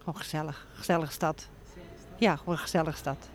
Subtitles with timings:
[0.00, 0.66] Gewoon gezellig.
[0.74, 1.48] Gezellige stad.
[2.18, 3.28] Ja, gewoon een gezellige stad.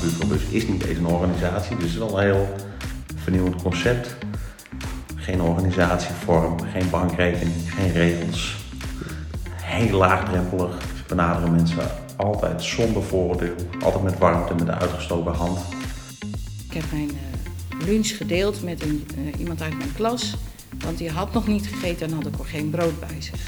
[0.00, 2.54] Buurvrouwbus is niet eens een organisatie, dus het is wel een heel
[3.16, 4.16] vernieuwend concept.
[5.16, 8.56] Geen organisatievorm, geen bankrekening, geen regels.
[9.50, 10.82] Heel laagdrempelig.
[10.96, 13.54] Ze benaderen mensen altijd zonder vooroordeel,
[13.84, 15.60] altijd met warmte, met een uitgestoken hand.
[16.68, 17.31] Ik heb mijn uh,
[17.84, 20.34] lunch gedeeld met een, uh, iemand uit mijn klas,
[20.84, 23.40] want die had nog niet gegeten en had ik ook geen brood bij zich.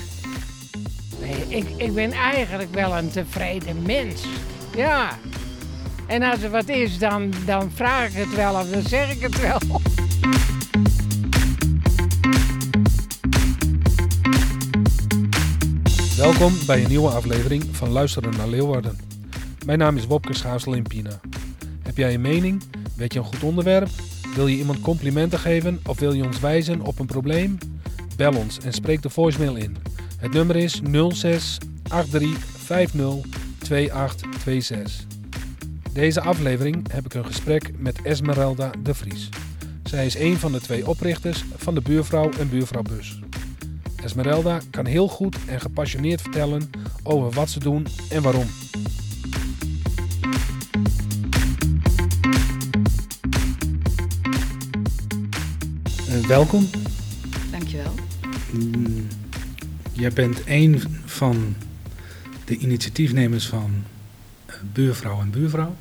[1.21, 4.23] Nee, ik, ik ben eigenlijk wel een tevreden mens.
[4.77, 5.19] Ja.
[6.07, 9.21] En als er wat is, dan, dan vraag ik het wel of dan zeg ik
[9.21, 9.81] het wel.
[16.17, 18.99] Welkom bij een nieuwe aflevering van Luisteren naar Leeuwarden.
[19.67, 21.21] Mijn naam is Wopke Schaasel in Pina.
[21.83, 22.63] Heb jij een mening?
[22.97, 23.89] Weet je een goed onderwerp?
[24.35, 27.59] Wil je iemand complimenten geven of wil je ons wijzen op een probleem?
[28.17, 29.77] Bel ons en spreek de voicemail in.
[30.19, 31.59] Het nummer is 06
[32.11, 33.15] 83 50
[33.59, 35.07] 2826.
[35.93, 39.29] Deze aflevering heb ik een gesprek met Esmeralda de Vries.
[39.85, 43.21] Zij is een van de twee oprichters van de Buurvrouw en Buurvrouwbus.
[44.03, 46.71] Esmeralda kan heel goed en gepassioneerd vertellen
[47.03, 48.47] over wat ze doen en waarom.
[56.27, 56.69] Welkom.
[57.51, 57.95] Dankjewel.
[58.53, 59.07] Mm,
[59.93, 61.55] jij bent een van
[62.45, 63.73] de initiatiefnemers van
[64.51, 65.75] uh, Buurvrouw en Buurvrouw.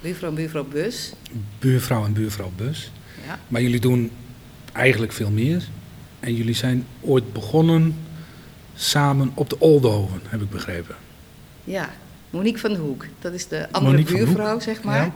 [0.00, 1.12] Buurvrouw en Buurvrouwbus.
[1.58, 2.92] Buurvrouw en Buurvrouwbus.
[3.26, 3.38] Ja.
[3.48, 4.10] Maar jullie doen
[4.72, 5.68] eigenlijk veel meer.
[6.20, 7.96] En jullie zijn ooit begonnen
[8.74, 10.94] samen op de Oldenhoven, heb ik begrepen.
[11.64, 11.90] Ja,
[12.30, 13.06] Monique van de Hoek.
[13.18, 15.12] Dat is de andere Monique buurvrouw, zeg maar.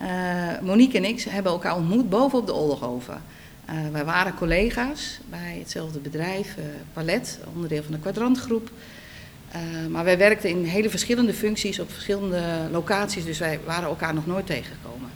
[0.00, 0.58] Ja.
[0.58, 3.22] Uh, Monique en ik hebben elkaar ontmoet boven op de Oldenhoven.
[3.70, 8.70] Uh, wij waren collega's bij hetzelfde bedrijf, uh, Palet, onderdeel van de kwadrantgroep.
[9.88, 14.26] maar wij werkten in hele verschillende functies op verschillende locaties, dus wij waren elkaar nog
[14.26, 15.10] nooit tegengekomen.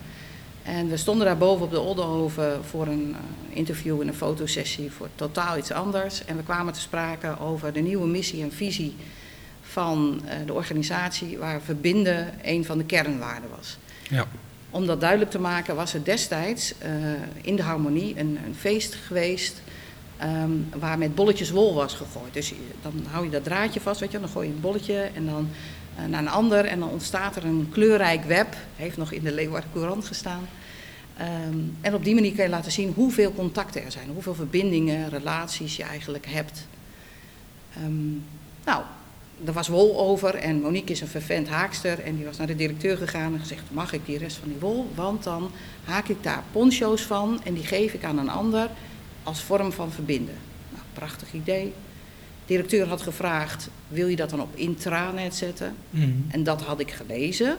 [0.63, 3.17] En we stonden daar boven op de Oldenhoven voor een
[3.49, 6.25] interview en een fotosessie voor totaal iets anders.
[6.25, 8.95] En we kwamen te sprake over de nieuwe missie en visie
[9.63, 13.79] van de organisatie, waar verbinden een van de kernwaarden was.
[14.09, 14.27] Ja.
[14.75, 16.89] Om dat duidelijk te maken was er destijds uh,
[17.43, 19.63] in de harmonie een, een feest geweest
[20.23, 22.35] um, waar met bolletjes wol was gegooid.
[22.35, 22.53] Dus
[22.83, 25.49] dan hou je dat draadje vast, weet je, dan gooi je een bolletje en dan
[25.99, 28.57] uh, naar een ander en dan ontstaat er een kleurrijk web.
[28.77, 30.49] Heeft nog in de Leeuwarden Courant gestaan.
[31.49, 35.09] Um, en op die manier kan je laten zien hoeveel contacten er zijn, hoeveel verbindingen,
[35.09, 36.67] relaties je eigenlijk hebt.
[37.85, 38.25] Um,
[38.65, 38.83] nou,
[39.45, 42.57] er was wol over en Monique is een vervent haakster en die was naar de
[42.57, 44.91] directeur gegaan en gezegd: Mag ik die rest van die wol?
[44.95, 45.51] Want dan
[45.85, 48.69] haak ik daar poncho's van en die geef ik aan een ander
[49.23, 50.35] als vorm van verbinden.
[50.71, 51.65] Nou, prachtig idee.
[51.65, 51.73] De
[52.47, 55.75] directeur had gevraagd: Wil je dat dan op intranet zetten?
[55.91, 56.27] Mm.
[56.29, 57.59] En dat had ik gelezen.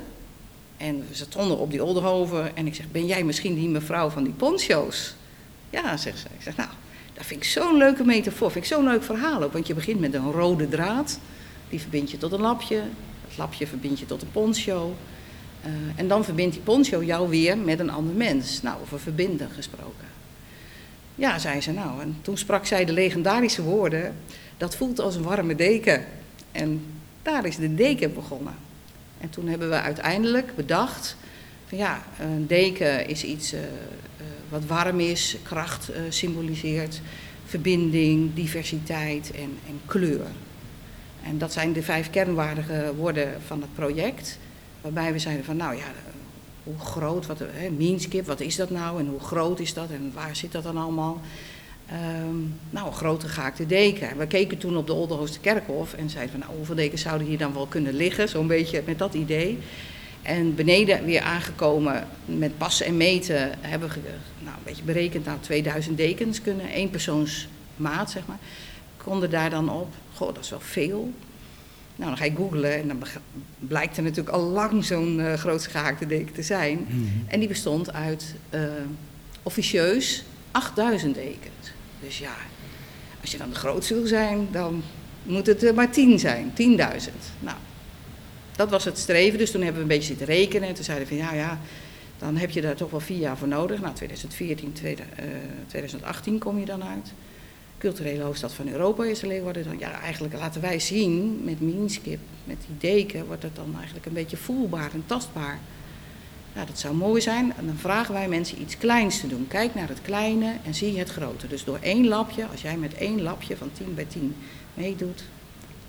[0.77, 4.23] En we stonden op die Oldenhoven en ik zeg, ben jij misschien die mevrouw van
[4.23, 5.15] die poncho's?
[5.69, 6.25] Ja, zegt ze.
[6.37, 6.69] Ik zeg, nou,
[7.13, 9.53] dat vind ik zo'n leuke metafoor, vind ik zo'n leuk verhaal ook.
[9.53, 11.19] Want je begint met een rode draad,
[11.69, 12.81] die verbind je tot een lapje.
[13.27, 14.95] Dat lapje verbind je tot een poncho.
[15.65, 18.61] Uh, en dan verbindt die poncho jou weer met een ander mens.
[18.61, 20.07] Nou, over verbinden gesproken.
[21.15, 22.01] Ja, zei ze nou.
[22.01, 24.15] En toen sprak zij de legendarische woorden,
[24.57, 26.05] dat voelt als een warme deken.
[26.51, 26.85] En
[27.21, 28.55] daar is de deken begonnen.
[29.17, 31.15] En toen hebben we uiteindelijk bedacht
[31.67, 33.65] van ja, een deken is iets uh, uh,
[34.49, 37.01] wat warm is, kracht symboliseert,
[37.45, 40.27] verbinding, diversiteit en, en, kleur.
[41.25, 44.37] En dat zijn de vijf kernwaardige woorden van het project.
[44.81, 45.85] Waarbij we zeiden van nou ja,
[46.63, 50.11] hoe groot, wat, hè, meanskip, wat is dat nou en hoe groot is dat en
[50.13, 51.21] waar zit dat dan allemaal?
[52.27, 54.17] Um, nou, grote gehaakte deken.
[54.17, 57.37] We keken toen op de Oldenhooster Kerkhof en zeiden van, nou, hoeveel dekens zouden hier
[57.37, 58.29] dan wel kunnen liggen?
[58.29, 59.57] Zo'n beetje met dat idee.
[60.21, 63.99] En beneden weer aangekomen met passen en meten hebben we
[64.39, 68.39] nou, een beetje berekend, nou, 2000 dekens kunnen, één persoons maat, zeg maar.
[69.05, 69.93] Konden daar dan op.
[70.13, 71.13] Goh, dat is wel veel.
[71.95, 73.03] Nou, dan ga je googlen en dan
[73.59, 76.77] blijkt er natuurlijk al lang zo'n uh, grootste gehaakte deken te zijn.
[76.77, 77.23] Mm -hmm.
[77.27, 78.61] En die bestond uit uh,
[79.43, 81.71] officieus 8000 dekens.
[81.99, 82.35] Dus ja,
[83.21, 84.83] als je dan de grootste wil zijn, dan
[85.23, 86.55] moet het er maar 10 zijn, 10.000.
[87.39, 87.57] Nou,
[88.55, 89.37] dat was het streven.
[89.37, 90.67] Dus toen hebben we een beetje zitten rekenen.
[90.67, 91.59] En toen zeiden we van ja, ja,
[92.17, 93.81] dan heb je daar toch wel vier jaar voor nodig.
[93.81, 95.25] Nou, 2014, tweede, uh,
[95.67, 97.13] 2018 kom je dan uit.
[97.77, 99.63] Culturele hoofdstad van Europa is Leeuwarden.
[99.63, 104.05] Dan, ja, eigenlijk laten wij zien met Minskip, met die deken, wordt het dan eigenlijk
[104.05, 105.59] een beetje voelbaar en tastbaar.
[106.53, 107.53] Nou, dat zou mooi zijn.
[107.57, 109.47] En dan vragen wij mensen iets kleins te doen.
[109.47, 111.47] Kijk naar het kleine en zie het grote.
[111.47, 114.35] Dus door één lapje, als jij met één lapje van 10 bij 10
[114.73, 115.23] meedoet,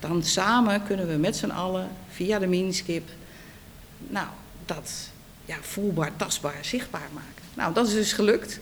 [0.01, 3.09] dan samen kunnen we met z'n allen via de miniskip,
[3.99, 4.27] nou,
[4.65, 5.11] dat
[5.45, 7.43] ja, voelbaar, tastbaar, zichtbaar maken.
[7.55, 8.61] Nou, dat is dus gelukt.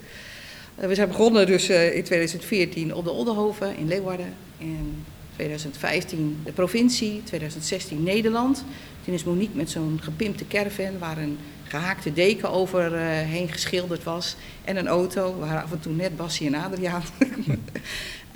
[0.80, 4.34] Uh, we zijn begonnen dus uh, in 2014 op de Oldenhoven in Leeuwarden.
[4.58, 5.04] In
[5.34, 8.64] 2015 de provincie, 2016 Nederland.
[9.04, 14.36] Toen is Monique met zo'n gepimpte caravan waar een gehaakte deken overheen uh, geschilderd was.
[14.64, 17.02] En een auto, waar af en toe net Bassie en Adriaan.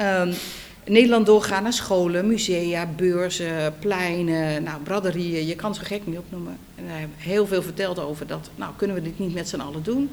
[0.00, 0.34] um,
[0.86, 5.46] Nederland doorgaan naar scholen, musea, beurzen, pleinen, nou, braderieën.
[5.46, 6.58] Je kan ze gek niet opnoemen.
[6.74, 9.60] En hij heeft heel veel verteld over dat, nou kunnen we dit niet met z'n
[9.60, 10.10] allen doen.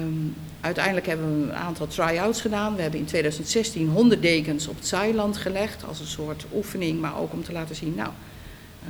[0.00, 2.74] Um, uiteindelijk hebben we een aantal try-outs gedaan.
[2.74, 7.18] We hebben in 2016 100 dekens op het Zeiland gelegd als een soort oefening, maar
[7.18, 8.10] ook om te laten zien, nou,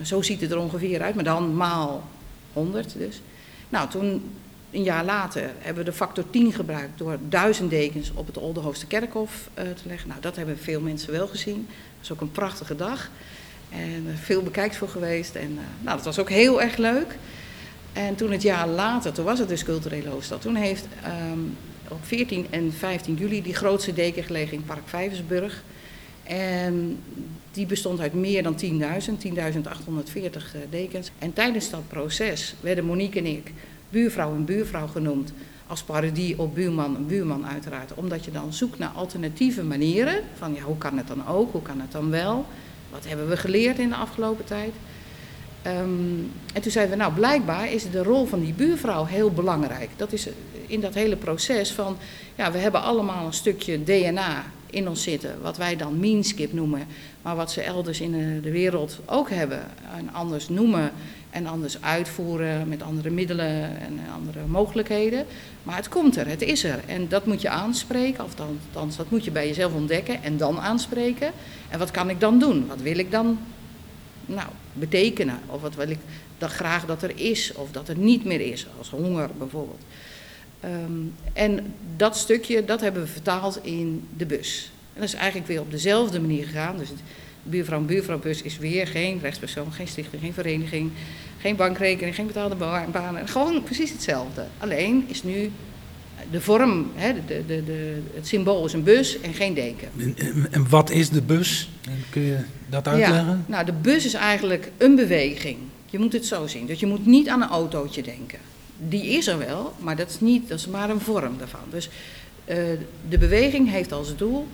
[0.03, 2.09] zo ziet het er ongeveer uit, maar dan maal
[2.53, 3.21] 100 dus.
[3.69, 4.23] Nou, toen
[4.71, 8.87] een jaar later hebben we de factor 10 gebruikt door duizend dekens op het Oldenhoofdse
[8.87, 10.09] Kerkhof uh, te leggen.
[10.09, 11.67] Nou, dat hebben veel mensen wel gezien.
[11.67, 13.11] Dat is ook een prachtige dag.
[13.69, 15.35] En veel bekijkt voor geweest.
[15.35, 17.17] En uh, nou, dat was ook heel erg leuk.
[17.95, 20.41] En toen het jaar later, toen was het dus culturele hoofdstad.
[20.41, 20.87] Toen heeft
[21.33, 21.57] um,
[21.89, 25.63] op 14 en 15 juli die grootste deken gelegen in Park Vijversburg.
[26.23, 26.99] En
[27.53, 28.69] die bestond uit meer dan 10.000,
[29.25, 31.11] 10.840 dekens.
[31.19, 33.53] En tijdens dat proces werden Monique en ik
[33.91, 35.33] buurvrouw en buurvrouw genoemd.
[35.67, 37.95] Als parodie op buurman en buurman uiteraard.
[37.95, 40.21] Omdat je dan zoekt naar alternatieve manieren.
[40.39, 41.53] Van ja, hoe kan het dan ook?
[41.53, 42.47] Hoe kan het dan wel?
[42.91, 44.73] Wat hebben we geleerd in de afgelopen tijd?
[45.67, 49.91] Um, en toen zeiden we, nou blijkbaar is de rol van die buurvrouw heel belangrijk.
[49.97, 50.29] Dat is
[50.67, 51.97] in dat hele proces van,
[52.35, 56.87] ja, we hebben allemaal een stukje DNA in ons zitten, wat wij dan meanskip noemen,
[57.23, 59.61] maar wat ze elders in de wereld ook hebben
[59.97, 60.93] en anders noemen
[61.31, 65.27] en anders uitvoeren met andere middelen en andere mogelijkheden.
[65.63, 69.11] Maar het komt er, het is er en dat moet je aanspreken, of althans dat
[69.11, 71.31] moet je bij jezelf ontdekken en dan aanspreken.
[71.69, 72.67] En wat kan ik dan doen?
[72.67, 73.39] Wat wil ik dan
[74.27, 75.39] nou, betekenen?
[75.47, 75.99] Of wat wil ik
[76.39, 79.83] dan graag dat er is of dat er niet meer is, als honger bijvoorbeeld.
[80.65, 84.71] Um, en dat stukje, dat hebben we vertaald in de bus.
[84.95, 86.79] En dat is eigenlijk weer op dezelfde manier gegaan.
[86.79, 86.99] Dus het
[87.43, 90.91] buurvrouw en buurvrouwbus is weer geen rechtspersoon, geen stichting, geen vereniging,
[91.39, 92.55] geen bankrekening, geen betaalde
[92.93, 93.29] banen.
[93.29, 94.47] Gewoon precies hetzelfde.
[94.59, 95.51] Alleen is nu
[96.35, 99.89] de vorm, hè, de, de, de, het symbool is een bus en geen deken.
[99.97, 101.71] En, en wat is de bus?
[102.11, 102.39] Kun je
[102.69, 103.27] dat uitleggen?
[103.27, 105.59] Ja, nou, de bus is eigenlijk een beweging.
[105.87, 106.67] Je moet het zo zien.
[106.67, 108.39] Dus je moet niet aan een autootje denken
[108.77, 111.61] die is er wel, maar dat is, niet, dat is maar een vorm daarvan.
[111.71, 111.89] Dus
[112.47, 112.57] uh,
[113.09, 114.47] de beweging heeft als doel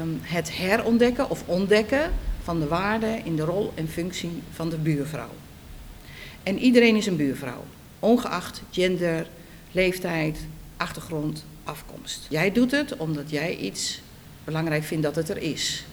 [0.00, 2.10] um, het herontdekken of ontdekken
[2.42, 5.30] van de waarde in de rol en functie van de buurvrouw.
[6.42, 7.64] En iedereen is een buurvrouw,
[7.98, 9.26] ongeacht gender,
[9.72, 10.38] leeftijd,
[10.78, 12.26] achtergrond, afkomst.
[12.28, 14.00] Jij doet het omdat jij iets
[14.44, 15.84] belangrijk vindt dat het er is.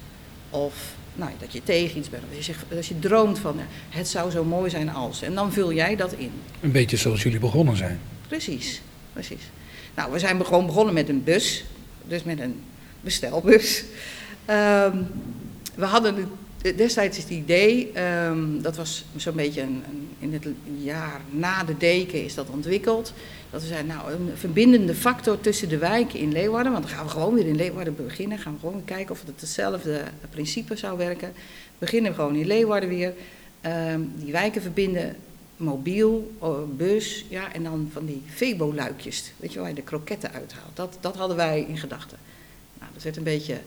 [0.49, 0.73] Of
[1.15, 2.23] nou, dat je tegen iets bent.
[2.27, 3.59] Als je, zegt, als je droomt van
[3.89, 5.21] het zou zo mooi zijn als.
[5.21, 6.31] En dan vul jij dat in.
[6.61, 7.99] Een beetje zoals jullie begonnen zijn.
[8.27, 8.81] Precies,
[9.13, 9.41] precies.
[9.95, 11.63] Nou, we zijn gewoon begonnen met een bus.
[12.07, 12.63] Dus met een
[13.01, 13.83] bestelbus.
[14.49, 15.07] Um,
[15.75, 16.29] we hadden
[16.75, 17.91] destijds het idee,
[18.27, 19.83] um, dat was zo'n beetje een,
[20.19, 20.47] in het
[20.77, 23.13] jaar na de deken is dat ontwikkeld.
[23.49, 26.71] Dat we zeiden, nou, een verbindende factor tussen de wijken in Leeuwarden.
[26.71, 28.37] Want dan gaan we gewoon weer in Leeuwarden beginnen.
[28.37, 31.33] Gaan we gewoon kijken of het hetzelfde principe zou werken.
[31.77, 33.13] Beginnen we gewoon in Leeuwarden weer.
[33.91, 35.15] Um, die wijken verbinden,
[35.57, 36.31] mobiel,
[36.77, 39.31] bus, ja, en dan van die Febo-luikjes.
[39.37, 40.75] Weet je waar je de kroketten uithaalt.
[40.75, 42.17] Dat, dat hadden wij in gedachten.
[42.79, 43.57] Nou, dat werd een beetje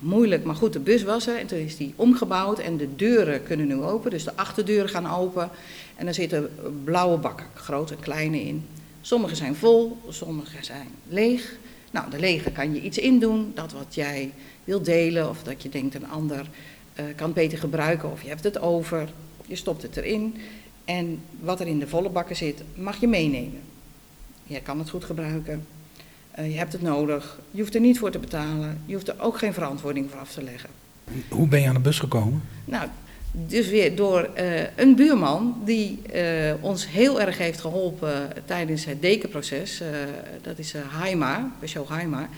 [0.00, 3.42] moeilijk, maar goed, de bus was er en toen is die omgebouwd en de deuren
[3.42, 4.10] kunnen nu open.
[4.10, 5.50] Dus de achterdeuren gaan open
[5.96, 6.50] en er zitten
[6.84, 8.66] blauwe bakken, grote en kleine in.
[9.00, 11.58] Sommige zijn vol, sommige zijn leeg.
[11.90, 14.32] Nou, de lege kan je iets in doen, dat wat jij
[14.64, 16.46] wil delen of dat je denkt een ander
[17.00, 19.08] uh, kan beter gebruiken of je hebt het over
[19.50, 20.36] je stopt het erin.
[20.84, 23.60] En wat er in de volle bakken zit, mag je meenemen.
[24.46, 25.66] Jij kan het goed gebruiken,
[26.36, 29.38] je hebt het nodig, je hoeft er niet voor te betalen, je hoeft er ook
[29.38, 30.70] geen verantwoording voor af te leggen.
[31.28, 32.42] Hoe ben je aan de bus gekomen?
[32.64, 32.88] Nou,
[33.32, 39.02] dus weer door uh, een buurman die uh, ons heel erg heeft geholpen tijdens het
[39.02, 39.80] dekenproces.
[39.80, 39.88] Uh,
[40.42, 42.28] dat is Haima, Besho Haima.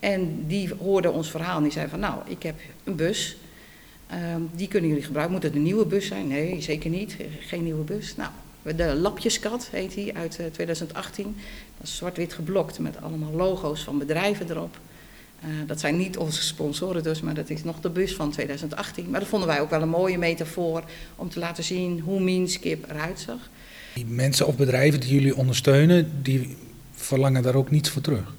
[0.00, 3.36] En die hoorde ons verhaal en die zei van nou, ik heb een bus.
[4.52, 5.34] die kunnen jullie gebruiken.
[5.34, 6.28] Moet het een nieuwe bus zijn?
[6.28, 7.16] Nee, zeker niet.
[7.40, 8.16] Geen nieuwe bus.
[8.16, 8.30] Nou,
[8.72, 11.36] de Lapjeskat heet die uit 2018.
[11.78, 14.78] Dat is zwart-wit geblokt met allemaal logo's van bedrijven erop.
[15.44, 19.10] Uh, dat zijn niet onze sponsoren dus, maar dat is nog de bus van 2018.
[19.10, 20.84] Maar dat vonden wij ook wel een mooie metafoor
[21.16, 23.50] om te laten zien hoe Meanskip eruit zag.
[23.94, 26.56] Die mensen of bedrijven die jullie ondersteunen, die
[26.94, 28.34] verlangen daar ook niets voor terug.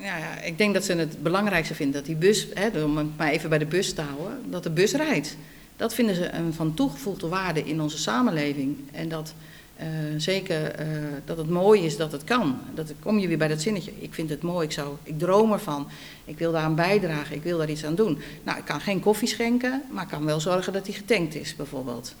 [0.00, 3.16] Ja, ja, ik denk dat ze het belangrijkste vinden dat die bus, hè, om het
[3.16, 5.36] maar even bij de bus te houden, dat de bus rijdt.
[5.76, 8.76] Dat vinden ze een van toegevoegde waarde in onze samenleving.
[8.92, 9.34] En dat
[9.80, 10.86] uh, zeker uh,
[11.24, 12.58] dat het mooi is dat het kan.
[12.74, 13.92] Dat kom je weer bij dat zinnetje.
[13.98, 15.88] Ik vind het mooi, ik, zou, ik droom ervan.
[16.24, 18.18] Ik wil daaraan bijdragen, ik wil daar iets aan doen.
[18.42, 21.56] Nou, ik kan geen koffie schenken, maar ik kan wel zorgen dat die getankt is,
[21.56, 22.14] bijvoorbeeld.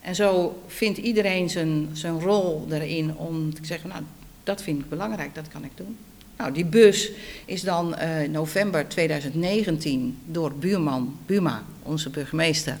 [0.00, 4.02] En zo vindt iedereen zijn, zijn rol erin om te zeggen, nou,
[4.44, 5.96] dat vind ik belangrijk, dat kan ik doen.
[6.42, 7.10] Nou, die bus
[7.44, 12.78] is dan uh, november 2019 door buurman Buma, onze burgemeester,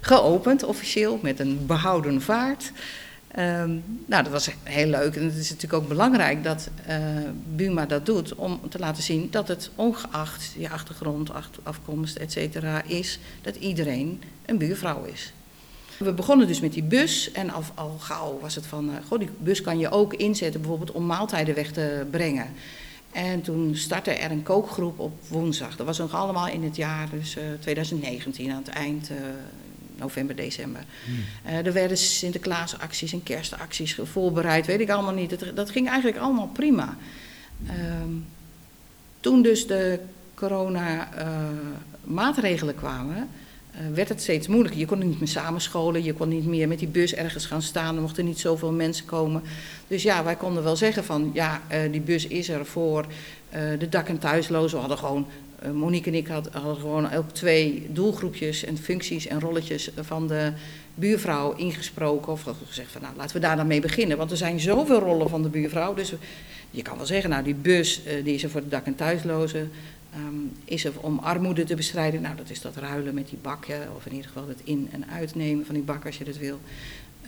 [0.00, 2.72] geopend officieel met een behouden vaart.
[3.38, 6.96] Um, nou, dat was heel leuk en het is natuurlijk ook belangrijk dat uh,
[7.54, 11.30] Buma dat doet om te laten zien dat het ongeacht je achtergrond,
[11.62, 15.32] afkomst, et cetera, is dat iedereen een buurvrouw is.
[15.98, 19.18] We begonnen dus met die bus en al, al gauw was het van, uh, goh,
[19.18, 22.46] die bus kan je ook inzetten bijvoorbeeld om maaltijden weg te brengen.
[23.12, 25.76] En toen startte er een kookgroep op woensdag.
[25.76, 29.16] Dat was nog allemaal in het jaar dus, uh, 2019, aan het eind, uh,
[29.96, 30.84] november, december.
[31.04, 31.24] Hmm.
[31.46, 35.30] Uh, er werden Sinterklaasacties en kerstacties voorbereid, weet ik allemaal niet.
[35.30, 36.96] Dat, dat ging eigenlijk allemaal prima.
[38.02, 38.26] Um,
[39.20, 40.00] toen dus de
[40.34, 43.28] corona-maatregelen kwamen,
[43.94, 44.80] werd het steeds moeilijker.
[44.80, 47.96] Je kon niet meer samenscholen, je kon niet meer met die bus ergens gaan staan,
[47.96, 49.42] er mochten niet zoveel mensen komen.
[49.88, 53.06] Dus ja, wij konden wel zeggen van, ja, uh, die bus is er voor
[53.54, 54.74] uh, de dak- en thuislozen.
[54.74, 55.26] We hadden gewoon,
[55.72, 60.52] Monique en ik hadden, gewoon ook twee doelgroepjes en functies en rolletjes van de
[60.94, 62.32] buurvrouw ingesproken.
[62.32, 64.16] Of gezegd van, nou, laten we daar dan mee beginnen.
[64.16, 66.12] Want er zijn zoveel rollen van de buurvrouw, dus
[66.70, 69.70] je kan wel zeggen, nou, die bus die is er voor de dak- en thuislozen.
[70.16, 72.20] Um, is er om armoede te bestrijden?
[72.20, 75.10] Nou, dat is dat ruilen met die bakken, of in ieder geval het in- en
[75.10, 76.60] uitnemen van die bakken als je dat wil.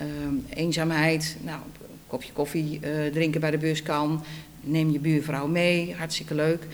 [0.01, 4.25] Um, eenzaamheid, nou, een kopje koffie uh, drinken bij de bus kan.
[4.61, 6.67] Neem je buurvrouw mee, hartstikke leuk.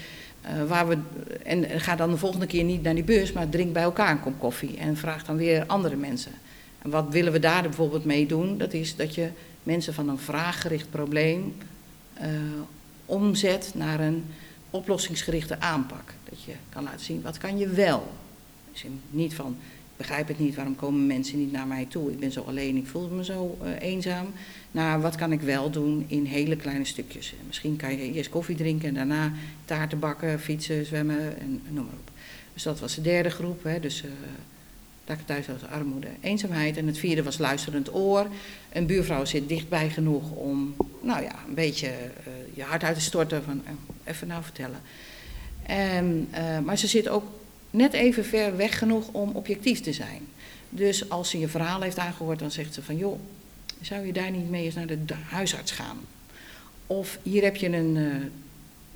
[0.45, 0.99] Uh, waar we,
[1.43, 4.21] en ga dan de volgende keer niet naar die bus, maar drink bij elkaar een
[4.21, 4.76] kop koffie.
[4.76, 6.33] En vraag dan weer andere mensen.
[6.83, 8.59] En wat willen we daar bijvoorbeeld mee doen?
[8.59, 9.29] Dat is dat je
[9.62, 11.55] mensen van een vraaggericht probleem
[12.21, 12.26] uh,
[13.07, 14.25] omzet naar een
[14.71, 16.15] oplossingsgerichte aanpak.
[16.29, 18.12] Dat je kan laten zien, wat kan je wel?
[18.73, 19.57] Dus niet van,
[19.97, 22.11] begrijp het niet, waarom komen mensen niet naar mij toe?
[22.11, 24.27] Ik ben zo alleen, ik voel me zo uh, eenzaam.
[24.71, 27.35] Nou, wat kan ik wel doen in hele kleine stukjes?
[27.47, 29.33] Misschien kan je eerst koffie drinken en daarna
[29.65, 32.11] taarten bakken, fietsen, zwemmen en, noem maar op.
[32.55, 34.03] Dus dat was de derde groep, hè, dus...
[34.05, 34.11] Uh,
[35.04, 36.76] thuis was armoede, eenzaamheid.
[36.76, 38.26] En het vierde was luisterend oor.
[38.73, 43.02] Een buurvrouw zit dichtbij genoeg om, nou ja, een beetje uh, je hart uit te
[43.02, 43.71] storten van, uh,
[44.04, 44.80] even nou vertellen.
[45.62, 47.25] En, uh, maar ze zit ook
[47.71, 50.23] net even ver weg genoeg om objectief te zijn.
[50.69, 53.19] Dus als ze je verhaal heeft aangehoord, dan zegt ze van, joh,
[53.80, 55.99] zou je daar niet mee eens naar de huisarts gaan?
[56.87, 58.33] Of hier heb je een, een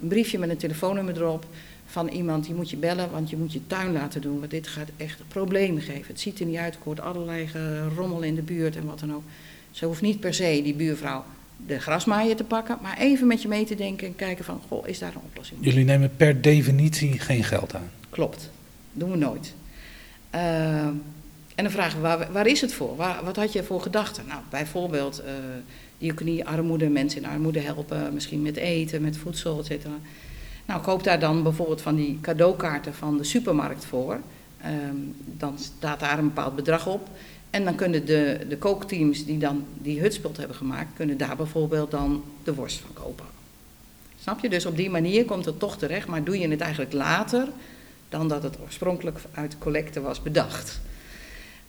[0.08, 1.46] briefje met een telefoonnummer erop
[1.86, 4.38] van iemand, die moet je bellen, want je moet je tuin laten doen.
[4.38, 6.06] Want dit gaat echt problemen geven.
[6.06, 7.48] Het ziet er niet uit, ik hoort allerlei
[7.96, 9.22] rommel in de buurt en wat dan ook.
[9.70, 11.24] Ze hoeft niet per se, die buurvrouw,
[11.66, 14.88] de grasmaaier te pakken, maar even met je mee te denken en kijken van, goh,
[14.88, 15.58] is daar een oplossing?
[15.62, 17.90] Jullie nemen per definitie geen geld aan.
[18.10, 18.50] Klopt,
[18.92, 19.54] doen we nooit.
[20.34, 20.86] Uh,
[21.54, 22.96] en dan vragen we, waar, waar is het voor?
[22.96, 24.24] Waar, wat had je voor gedachten?
[24.26, 25.32] Nou, bijvoorbeeld uh,
[25.98, 29.94] diaconie, armoede, mensen in armoede helpen, misschien met eten, met voedsel, et cetera.
[30.66, 34.20] Nou, koop daar dan bijvoorbeeld van die cadeaukaarten van de supermarkt voor.
[34.90, 37.08] Um, dan staat daar een bepaald bedrag op.
[37.50, 41.90] En dan kunnen de, de kookteams die dan die hutspot hebben gemaakt, kunnen daar bijvoorbeeld
[41.90, 43.26] dan de worst van kopen.
[44.20, 44.48] Snap je?
[44.48, 47.48] Dus op die manier komt het toch terecht, maar doe je het eigenlijk later
[48.08, 50.80] dan dat het oorspronkelijk uit collecte was bedacht.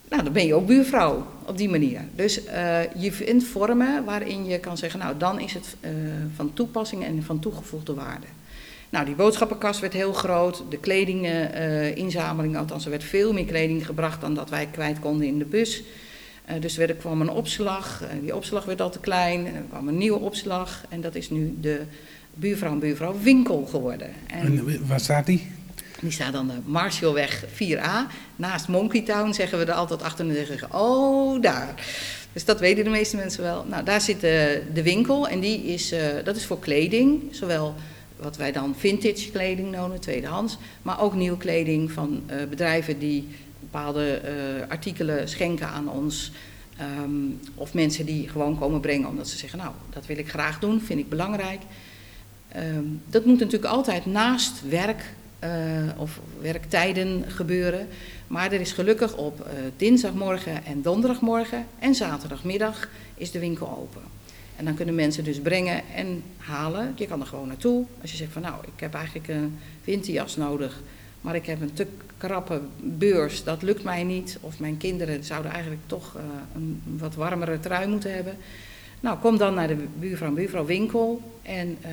[0.09, 2.01] Nou, dan ben je ook buurvrouw op die manier.
[2.15, 5.89] Dus uh, je vindt vormen waarin je kan zeggen, nou, dan is het uh,
[6.35, 8.27] van toepassing en van toegevoegde waarde.
[8.95, 10.63] Nou, die boodschappenkast werd heel groot.
[10.69, 15.27] De kledinginzameling, uh, althans er werd veel meer kleding gebracht dan dat wij kwijt konden
[15.27, 15.83] in de bus.
[16.49, 18.01] Uh, dus er kwam een opslag.
[18.01, 19.45] Uh, die opslag werd al te klein.
[19.45, 20.83] Er kwam een nieuwe opslag.
[20.89, 21.81] En dat is nu de
[22.33, 24.09] buurvrouw en buurvrouw winkel geworden.
[24.27, 25.51] En, en waar staat die?
[25.99, 28.11] Die staat dan de Marshallweg 4A.
[28.35, 31.73] Naast Monkey Town zeggen we er altijd achter en zeggen, oh daar.
[32.33, 33.65] Dus dat weten de meeste mensen wel.
[33.69, 37.21] Nou, daar zit de, de winkel en die is, uh, dat is voor kleding.
[37.31, 37.75] Zowel
[38.15, 40.57] wat wij dan vintage kleding noemen, tweedehands.
[40.81, 43.27] Maar ook nieuwe kleding van uh, bedrijven die
[43.59, 46.31] bepaalde uh, artikelen schenken aan ons.
[47.03, 50.59] Um, of mensen die gewoon komen brengen omdat ze zeggen, nou, dat wil ik graag
[50.59, 51.61] doen, vind ik belangrijk.
[52.57, 55.49] Um, dat moet natuurlijk altijd naast werk uh,
[55.97, 57.87] of werktijden gebeuren.
[58.27, 64.14] Maar er is gelukkig op dinsdagmorgen en donderdagmorgen en zaterdagmiddag is de winkel open.
[64.55, 66.93] En dan kunnen mensen dus brengen en halen.
[66.95, 67.85] Je kan er gewoon naartoe.
[68.01, 70.81] Als je zegt van nou, ik heb eigenlijk een winterjas nodig,
[71.21, 74.37] maar ik heb een te krappe beurs, dat lukt mij niet.
[74.41, 76.21] Of mijn kinderen zouden eigenlijk toch uh,
[76.55, 78.37] een wat warmere trui moeten hebben.
[78.99, 81.87] Nou, kom dan naar de buurvrouw en buurvrouw winkel en uh,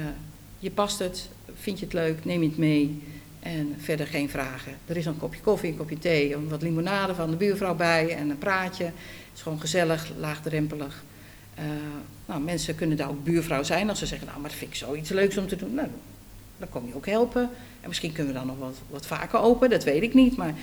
[0.59, 3.03] je past het, vind je het leuk, neem je het mee.
[3.41, 4.73] En verder geen vragen.
[4.87, 8.31] Er is een kopje koffie, een kopje thee, wat limonade van de buurvrouw bij en
[8.31, 8.85] een praatje.
[8.85, 8.95] Het
[9.35, 11.03] is gewoon gezellig, laagdrempelig.
[11.59, 11.65] Uh,
[12.27, 14.77] nou, mensen kunnen daar ook buurvrouw zijn als ze zeggen, nou, maar dat vind ik
[14.77, 15.75] zoiets leuks om te doen.
[15.75, 15.89] Nou,
[16.59, 17.51] dan kom je ook helpen.
[17.81, 20.37] En misschien kunnen we dan nog wat, wat vaker open, dat weet ik niet.
[20.37, 20.55] Maar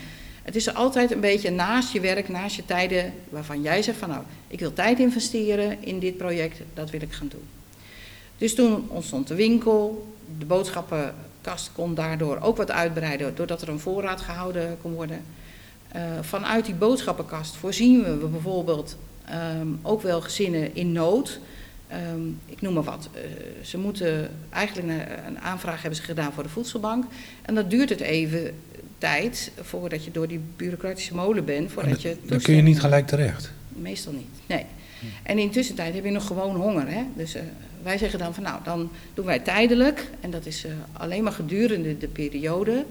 [0.43, 4.09] het is altijd een beetje naast je werk, naast je tijden, waarvan jij zegt van
[4.09, 7.47] nou, ik wil tijd investeren in dit project, dat wil ik gaan doen.
[8.37, 13.79] Dus toen ontstond de winkel, de boodschappenkast kon daardoor ook wat uitbreiden, doordat er een
[13.79, 15.23] voorraad gehouden kon worden.
[15.95, 18.97] Uh, vanuit die boodschappenkast voorzien we bijvoorbeeld
[19.59, 21.39] um, ook wel gezinnen in nood.
[22.13, 23.09] Um, ik noem maar wat.
[23.15, 23.21] Uh,
[23.63, 27.05] ze moeten eigenlijk een aanvraag hebben ze gedaan voor de voedselbank.
[27.41, 28.53] En dan duurt het even
[28.97, 31.71] tijd voordat je door die bureaucratische molen bent.
[31.71, 33.51] Voordat je dan kun je niet gelijk terecht.
[33.69, 34.65] Meestal niet, nee.
[35.23, 36.87] En in tussentijd heb je nog gewoon honger.
[36.87, 37.03] Hè?
[37.15, 37.41] Dus uh,
[37.83, 40.09] wij zeggen dan van nou, dan doen wij tijdelijk.
[40.19, 42.85] En dat is uh, alleen maar gedurende de periode.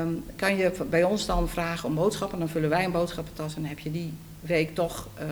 [0.00, 2.38] Um, kan je bij ons dan vragen om boodschappen.
[2.38, 4.12] Dan vullen wij een boodschappentas en dan heb je die
[4.46, 5.24] week toch uh,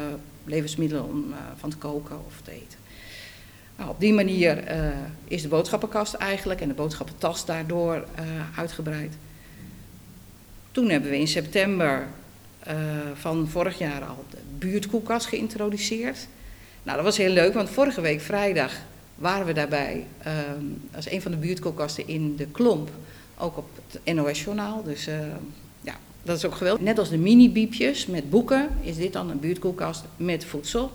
[0.44, 2.78] levensmiddelen om uh, van te koken of te eten.
[3.76, 4.88] Nou, op die manier uh,
[5.24, 8.04] is de boodschappenkast eigenlijk en de boodschappentas daardoor
[8.56, 9.12] uitgebreid.
[10.72, 12.06] Toen hebben we in september
[13.14, 16.26] van vorig jaar al de buurtkoelkast geïntroduceerd.
[16.82, 18.72] Nou, dat was heel leuk, want vorige week vrijdag
[19.14, 20.06] waren we daarbij
[20.56, 22.90] um, als een van de buurtkoelkasten in de Klomp,
[23.38, 24.82] ook op het NOS-journaal.
[24.82, 25.38] Dus ja,
[26.22, 26.82] dat is ook geweldig.
[26.84, 30.90] Net als de mini-biepjes met boeken, is dit dan een buurtkoelkast met voedsel.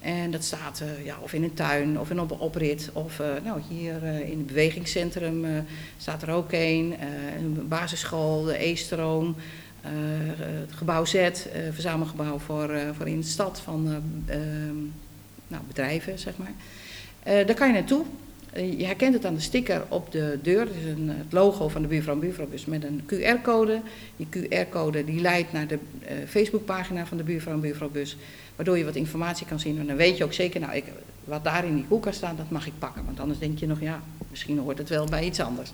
[0.00, 2.90] En dat staat uh, ja, of in een tuin of in op een oprit.
[2.92, 5.46] Of uh, nou, hier uh, in het bewegingscentrum
[5.96, 6.94] staat er ook een.
[7.38, 9.36] een basisschool, de E-stroom.
[9.82, 11.30] het gebouw Z,
[11.72, 14.02] verzamelgebouw voor, voor in de stad van
[15.48, 16.52] nou, bedrijven, zeg maar.
[17.22, 18.04] daar kan je naartoe.
[18.54, 20.62] Je herkent het aan de sticker op de deur.
[20.62, 23.80] Is een, het logo van de buurvrouw en buurvrouwbus met een QR-code.
[24.16, 28.16] Die QR-code die leidt naar de uh, Facebookpagina van de buurvrouw en buurvrouwbus.
[28.56, 29.78] Waardoor je wat informatie kan zien.
[29.78, 30.84] En dan weet je ook zeker, nou, ik,
[31.24, 33.04] wat daar in die koelkast staat, dat mag ik pakken.
[33.04, 35.70] Want anders denk je nog, ja, misschien hoort het wel bij iets anders.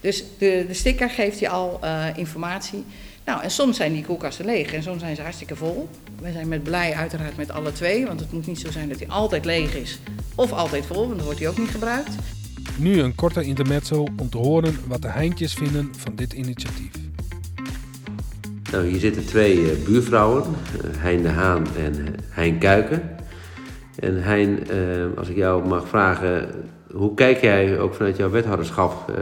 [0.00, 2.84] Dus de, de sticker geeft je al uh, informatie.
[3.28, 5.88] Nou, en soms zijn die koelkasten leeg en soms zijn ze hartstikke vol.
[6.20, 8.98] We zijn met blij uiteraard met alle twee, want het moet niet zo zijn dat
[8.98, 9.98] hij altijd leeg is
[10.34, 12.14] of altijd vol, want dan wordt hij ook niet gebruikt.
[12.76, 16.90] Nu een korte intermezzo om te horen wat de Heintjes vinden van dit initiatief.
[18.70, 23.17] Nou, hier zitten twee uh, buurvrouwen, uh, Hein de Haan en uh, Hein Kuiken.
[23.98, 24.66] En Hein,
[25.16, 26.48] als ik jou mag vragen,
[26.92, 29.12] hoe kijk jij ook vanuit jouw wethouderschap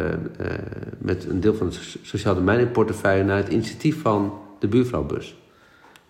[0.98, 5.36] met een deel van het sociaal domein in portefeuille naar het initiatief van de buurvrouwbus?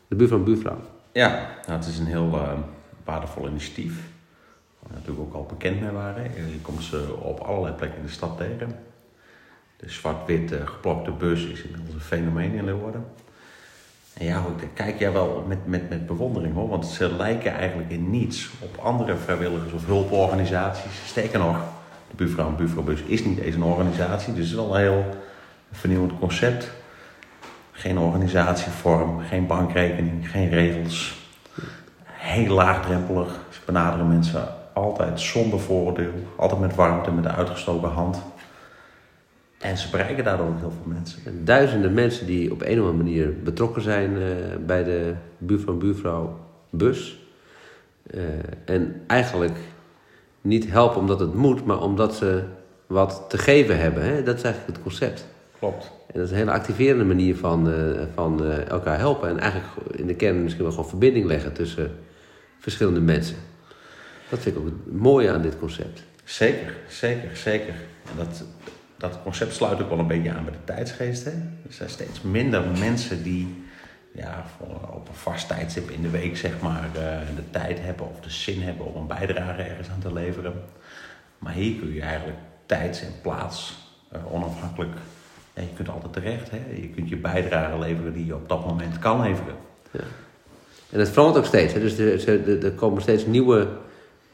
[0.09, 0.79] De buurvrouw buurvrouw.
[1.13, 1.29] Ja,
[1.67, 2.57] nou, het is een heel
[3.05, 4.15] waardevol initiatief
[4.95, 6.23] natuurlijk ook al bekend mee waren.
[6.23, 8.79] Je komt ze op allerlei plekken in de stad tegen.
[9.77, 13.05] De zwart-wit geplokte bus is inmiddels een fenomeen in Leeuwarden.
[14.19, 14.43] En ja,
[14.75, 18.79] kijk jij wel met, met, met bewondering hoor, want ze lijken eigenlijk in niets op
[18.83, 21.07] andere vrijwilligers of hulporganisaties.
[21.07, 21.59] Sterker nog,
[22.11, 25.05] de buurvrouw en buurvrouwbus is niet eens een organisatie, dus het is wel een heel
[25.73, 26.71] vernieuwend concept.
[27.73, 31.19] Geen organisatievorm, geen bankrekening, geen regels.
[32.03, 33.41] Heel laagdrempelig.
[33.51, 38.23] Ze benaderen mensen altijd zonder vooroordeel, altijd met warmte, met de uitgestoken hand.
[39.67, 41.45] En ze bereiken daardoor ook heel veel mensen.
[41.45, 44.27] Duizenden mensen die op een of andere manier betrokken zijn uh,
[44.67, 46.39] bij de buurvrouw buurvrouw
[46.71, 47.19] bus.
[48.15, 48.23] Uh,
[48.65, 49.57] en eigenlijk
[50.41, 52.43] niet helpen omdat het moet, maar omdat ze
[52.87, 54.03] wat te geven hebben.
[54.03, 54.23] Hè?
[54.23, 55.27] Dat is eigenlijk het concept.
[55.59, 55.93] Klopt.
[56.07, 59.29] En dat is een hele activerende manier van, uh, van elkaar helpen.
[59.29, 61.91] En eigenlijk in de kern misschien wel gewoon verbinding leggen tussen
[62.59, 63.37] verschillende mensen.
[64.29, 66.03] Dat vind ik ook het mooie aan dit concept.
[66.25, 67.75] Zeker, zeker, zeker.
[68.11, 68.45] En dat,
[68.97, 71.25] dat concept sluit ook wel een beetje aan bij de tijdsgeest.
[71.25, 71.31] Hè?
[71.31, 73.65] Er zijn steeds minder mensen die
[74.13, 77.03] ja, voor, op een vast tijdstip in de week zeg maar, uh,
[77.37, 80.53] de tijd hebben of de zin hebben om een bijdrage ergens aan te leveren.
[81.39, 83.77] Maar hier kun je eigenlijk tijds en plaats
[84.13, 84.97] uh, onafhankelijk.
[85.55, 86.51] Ja, je kunt altijd terecht.
[86.51, 86.61] Hè?
[86.75, 89.55] Je kunt je bijdrage leveren die je op dat moment kan leveren.
[89.91, 90.01] Ja.
[90.91, 91.73] En het verandert ook steeds.
[91.73, 91.81] Hè?
[91.81, 93.69] Dus er, er, komen steeds nieuwe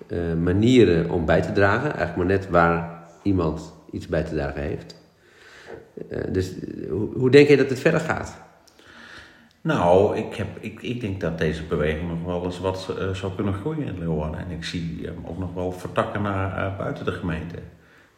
[0.07, 1.96] uh, manieren om bij te dragen.
[1.96, 5.00] Eigenlijk maar net waar iemand iets bij te dragen heeft.
[6.11, 6.52] Uh, dus
[6.90, 8.40] hoe, hoe, denk je dat het verder gaat?
[9.61, 13.33] Nou, ik, heb, ik, ik denk dat deze beweging nog wel eens wat eh, zou
[13.35, 14.40] kunnen groeien in Leeuwarden.
[14.40, 17.55] En ik zie hem ook nog wel vertakken naar eh, buiten de gemeente.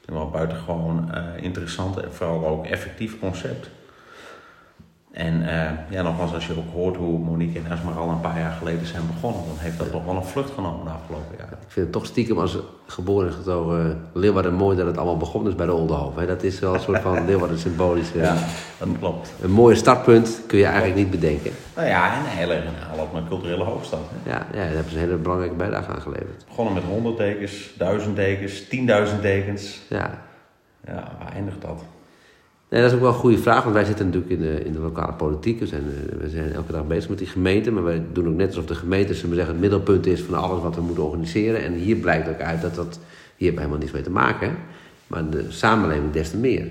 [0.00, 3.70] Het wel buitengewoon eh interessant en vooral ook effectief concept.
[5.14, 8.38] En eh, ja, nogmaals, als je ook hoort hoe Monique en Esmer al een paar
[8.38, 11.52] jaar geleden zijn begonnen, dan heeft dat nog wel een vlucht genomen de afgelopen jaren.
[11.52, 15.50] Ik vind het toch stiekem als geboren en getogen Leeuwarden mooi dat het allemaal begonnen
[15.50, 16.16] is bij de Oldenhof.
[16.16, 16.26] hè.
[16.26, 18.12] Dat is wel een soort van Leeuwarden symbolisch.
[18.14, 18.34] eh, Ja,
[18.78, 19.32] dat klopt.
[19.42, 21.50] Een mooie startpunt kun je eigenlijk niet bedenken.
[21.76, 24.00] Nou ja, en een hele aanloop naar culturele hoofdstad.
[24.12, 24.30] Hè.
[24.30, 26.44] Ja, ja, daar hebben ze een hele belangrijke bijdrage aan geleverd.
[26.48, 29.80] Begonnen met 100 dekens, 1000 dekens, 10.000 dekens.
[29.88, 30.10] Ja.
[30.86, 31.82] Ja, waar eindigt dat?
[32.74, 34.72] Nee, dat is ook wel een goede vraag, want wij zitten natuurlijk in de, in
[34.72, 35.60] de lokale politiek.
[35.60, 38.34] We zijn, eh, we zijn elke dag bezig met die gemeente, maar wij doen ook
[38.34, 41.62] net alsof de gemeente we zeggen, het middelpunt is van alles wat we moeten organiseren.
[41.62, 42.98] En hier blijkt ook uit dat dat
[43.36, 44.56] hier helemaal niets mee te maken,
[45.06, 46.66] maar de samenleving des te meer.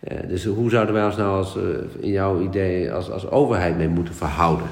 [0.00, 1.62] Eh, dus hoe zouden wij ons nou als, eh,
[2.00, 4.66] in jouw idee als, als overheid mee moeten verhouden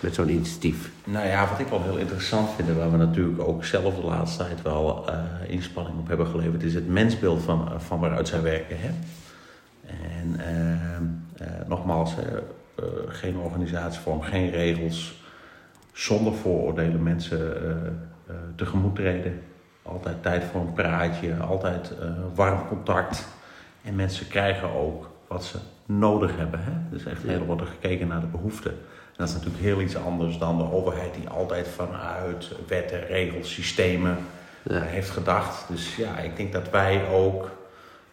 [0.00, 0.90] met zo'n initiatief?
[1.04, 4.44] Nou ja, wat ik wel heel interessant vind, waar we natuurlijk ook zelf de laatste
[4.44, 5.10] tijd wel
[5.48, 8.76] inspanning op hebben geleverd, is het mensbeeld van, van waaruit zij werken.
[8.80, 8.90] Hè?
[9.88, 11.04] En ehm,
[11.36, 15.22] eh, nogmaals, eh, eh, geen organisatievorm, geen regels,
[15.92, 17.56] zonder vooroordelen mensen
[18.56, 19.42] tegemoet treden.
[19.82, 21.92] Altijd tijd voor een praatje, altijd
[22.34, 23.28] warm contact.
[23.82, 26.60] En mensen krijgen ook wat ze nodig hebben.
[26.62, 26.72] Hè?
[26.90, 28.70] Dus echt heel wordt er gekeken naar de behoeften.
[28.70, 33.52] En dat is natuurlijk heel iets anders dan de overheid die altijd vanuit wetten, regels,
[33.52, 34.16] systemen
[34.62, 34.80] Ja.
[34.80, 35.68] heeft gedacht.
[35.68, 37.50] Dus ja, ik denk dat wij ook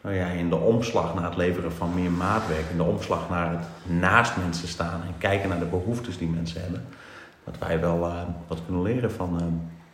[0.05, 3.51] nou ja, in de omslag naar het leveren van meer maatwerk, in de omslag naar
[3.51, 3.65] het
[3.99, 6.85] naast mensen staan en kijken naar de behoeftes die mensen hebben,
[7.43, 9.45] dat wij wel eh, wat kunnen leren van eh,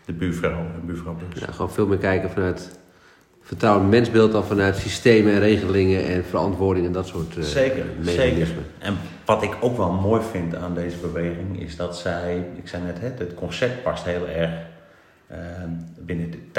[0.06, 1.16] de buurvrouw en buurvrouw.
[1.34, 2.80] Ja, gewoon veel meer kijken vanuit
[3.42, 8.48] vertrouwd mensbeeld dan vanuit systemen en regelingen en verantwoording en dat soort eh, Zeker, zeker.
[8.80, 12.84] En wat ik ook wel mooi vind aan deze beweging is dat zij, ik zei
[12.84, 14.52] net, het concept past heel erg
[16.00, 16.54] binnen het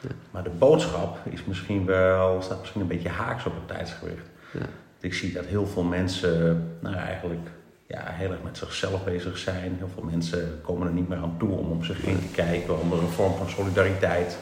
[0.00, 0.30] tijdsgewicht.
[0.30, 4.26] Maar de boodschap is misschien wel, staat misschien een beetje haaks op het tijdsgewicht.
[4.52, 4.66] Ja.
[5.00, 7.48] Ik zie dat heel veel mensen nou, ja, eigenlijk
[7.86, 9.74] ja, heel erg met zichzelf bezig zijn.
[9.78, 12.80] Heel veel mensen komen er niet meer aan toe om om zich heen te kijken,
[12.80, 14.38] om er een vorm van solidariteit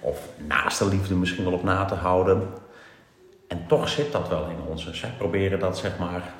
[0.00, 2.48] of naaste liefde misschien wel op na te houden.
[3.48, 4.86] En toch zit dat wel in ons.
[4.86, 6.32] En zij proberen dat, zeg maar,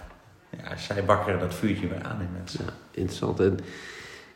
[0.50, 2.64] ja, zij bakkeren dat vuurtje weer aan in mensen.
[2.64, 3.40] Ja, interessant.
[3.40, 3.58] En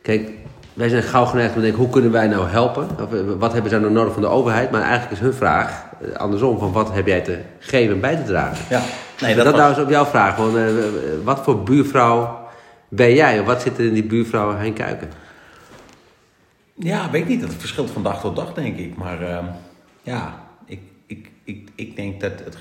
[0.02, 0.30] kijk,
[0.74, 2.88] wij zijn gauw geneigd om te denken, hoe kunnen wij nou helpen?
[3.02, 4.70] Of, eh, wat hebben zij nou nodig van de overheid?
[4.70, 8.16] Maar eigenlijk is hun vraag eh, andersom, van wat heb jij te geven en bij
[8.16, 8.64] te dragen?
[8.70, 8.82] Ja,
[9.20, 10.36] nee, dat dat, nou was- is op jouw vraag.
[10.36, 10.64] Want, eh,
[11.24, 12.40] wat voor buurvrouw
[12.88, 13.40] ben jij?
[13.40, 15.10] Of wat zit er in die buurvrouw Hein Kuiken?
[16.74, 17.40] Ja, weet ik niet.
[17.40, 18.96] Dat verschilt van dag tot dag, denk ik.
[18.96, 19.44] Maar ehm,
[20.02, 20.34] ja,
[20.66, 22.56] ik, ik, ik, ik denk dat het,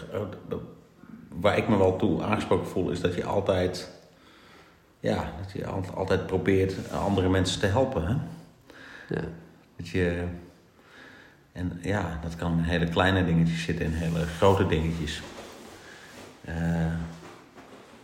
[0.49, 0.59] dat-
[1.39, 3.89] waar ik me wel toe aangesproken voel, is dat je altijd,
[5.01, 8.05] ja, dat je al- altijd probeert andere mensen te helpen.
[8.07, 8.13] Hè?
[9.15, 9.21] Ja.
[9.77, 10.23] Dat je,
[11.51, 15.21] en ja, dat kan in hele kleine dingetjes zitten, in hele grote dingetjes.
[16.45, 16.55] Eh,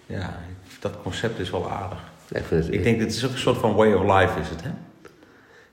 [0.05, 0.39] ja,
[0.79, 1.99] dat concept is wel aardig.
[2.29, 4.39] Ja, ik vind het- Ik denk, dit is ook een soort van way of life,
[4.39, 4.69] is het, hè?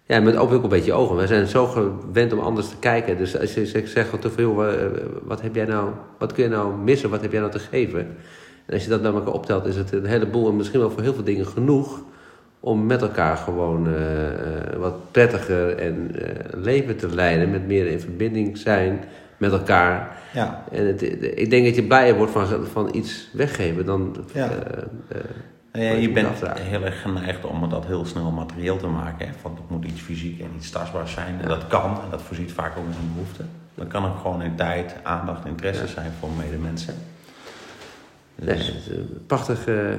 [0.07, 1.17] Ja, met ook een beetje ogen.
[1.17, 3.17] Wij zijn zo gewend om anders te kijken.
[3.17, 4.87] Dus als je zegt, zegt te veel, eh,
[5.23, 8.17] wat heb jij nou, wat kun je nou missen, wat heb jij nou te geven?
[8.67, 11.03] En als je dat bij elkaar optelt, is het een heleboel en misschien wel voor
[11.03, 12.03] heel veel dingen genoeg
[12.65, 17.87] om met elkaar gewoon eh, eh, wat prettiger en eh, leven te leiden, met meer
[17.87, 19.05] in verbinding zijn
[19.37, 20.17] met elkaar.
[20.33, 20.65] Ja.
[20.73, 21.03] En het,
[21.39, 24.17] ik denk dat je blijer wordt van, van iets weggeven dan.
[24.33, 24.51] Ja.
[25.73, 26.29] Ja, je bent
[26.61, 29.27] heel erg geneigd om dat heel snel materieel te maken.
[29.27, 29.33] Hè?
[29.41, 31.41] Van het moet iets fysiek en iets tastbaars zijn.
[31.41, 33.43] En dat kan, en dat voorziet vaak ook in een behoefte.
[33.75, 36.95] Dan kan ook gewoon in tijd, aandacht, interesse zijn voor medemensen.
[38.35, 39.99] Nee, het is een prachtig eh, eh,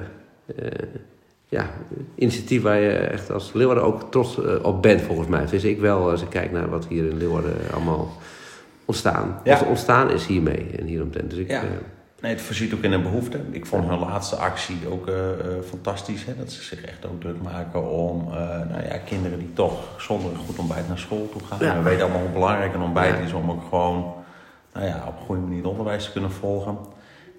[1.49, 1.69] ja,
[2.15, 5.45] initiatief waar je echt als Leeuwarden ook trots eh, op bent, volgens mij.
[5.45, 8.11] Dus ik wel, als ik kijk naar wat hier in Leeuwarden allemaal
[8.85, 9.39] ontstaan.
[9.43, 9.53] Ja.
[9.53, 11.29] Of ontstaan is hiermee en hieromtrent.
[11.29, 11.63] Dus ik, Ja.
[12.21, 13.39] nee, het voorziet ook in een behoefte.
[13.51, 15.09] Ik vond hun laatste actie ook
[15.67, 16.25] fantastisch.
[16.25, 16.35] Hè?
[16.37, 18.27] Dat ze zich echt ook druk maken om
[18.69, 21.57] nou ja, kinderen die toch zonder een goed ontbijt naar school toe gaan.
[21.61, 21.71] Ja.
[21.75, 23.23] En we weten allemaal hoe belangrijk een ontbijt Ja.
[23.23, 24.13] is om ook gewoon
[24.73, 26.77] nou ja, op een goede manier het onderwijs te kunnen volgen.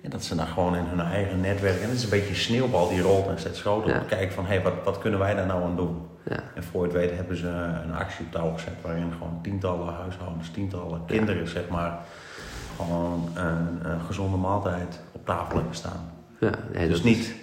[0.06, 2.34] En dat ze dan gewoon in hun eigen netwerk, en het is een beetje een
[2.36, 3.98] sneeuwbal die rolt en steeds groter, Ja.
[4.08, 6.06] kijken van hé, hey, wat, wat kunnen wij daar nou aan doen?
[6.22, 6.36] ja.
[6.54, 7.48] En voor het weet hebben ze
[7.84, 11.98] een actie op touw gezet waarin gewoon tientallen huishoudens, tientallen kinderen, zeg maar,
[12.76, 16.10] gewoon een, een gezonde maaltijd op tafel hebben staan.
[16.40, 17.34] ja nee, dus is- niet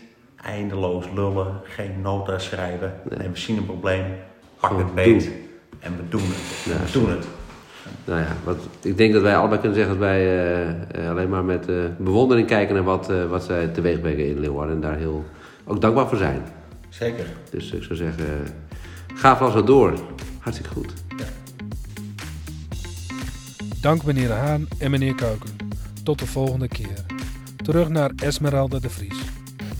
[0.43, 2.93] eindeloos lullen, geen nota schrijven.
[3.09, 3.17] Nee.
[3.19, 4.05] Nee, we zien een probleem,
[4.59, 5.31] pak het beet
[5.79, 6.63] en we doen het.
[6.73, 7.25] Ja, we doen het.
[8.05, 11.29] Nou ja, wat, ik denk dat wij allebei kunnen zeggen dat wij eh, eh, alleen
[11.29, 14.75] maar met eh, bewondering kijken naar wat, eh, wat zij teweeg brengen in Leeuwarden.
[14.75, 15.25] En daar heel
[15.65, 16.41] ook dankbaar voor zijn.
[16.89, 17.25] Zeker.
[17.49, 18.25] Dus ik zou zeggen,
[19.13, 19.93] ga vast wat door.
[20.39, 20.93] Hartstikke goed.
[23.81, 25.57] Dank meneer Haan en meneer Kuiken.
[26.03, 27.05] Tot de volgende keer.
[27.55, 29.17] Terug naar Esmeralda de Vries.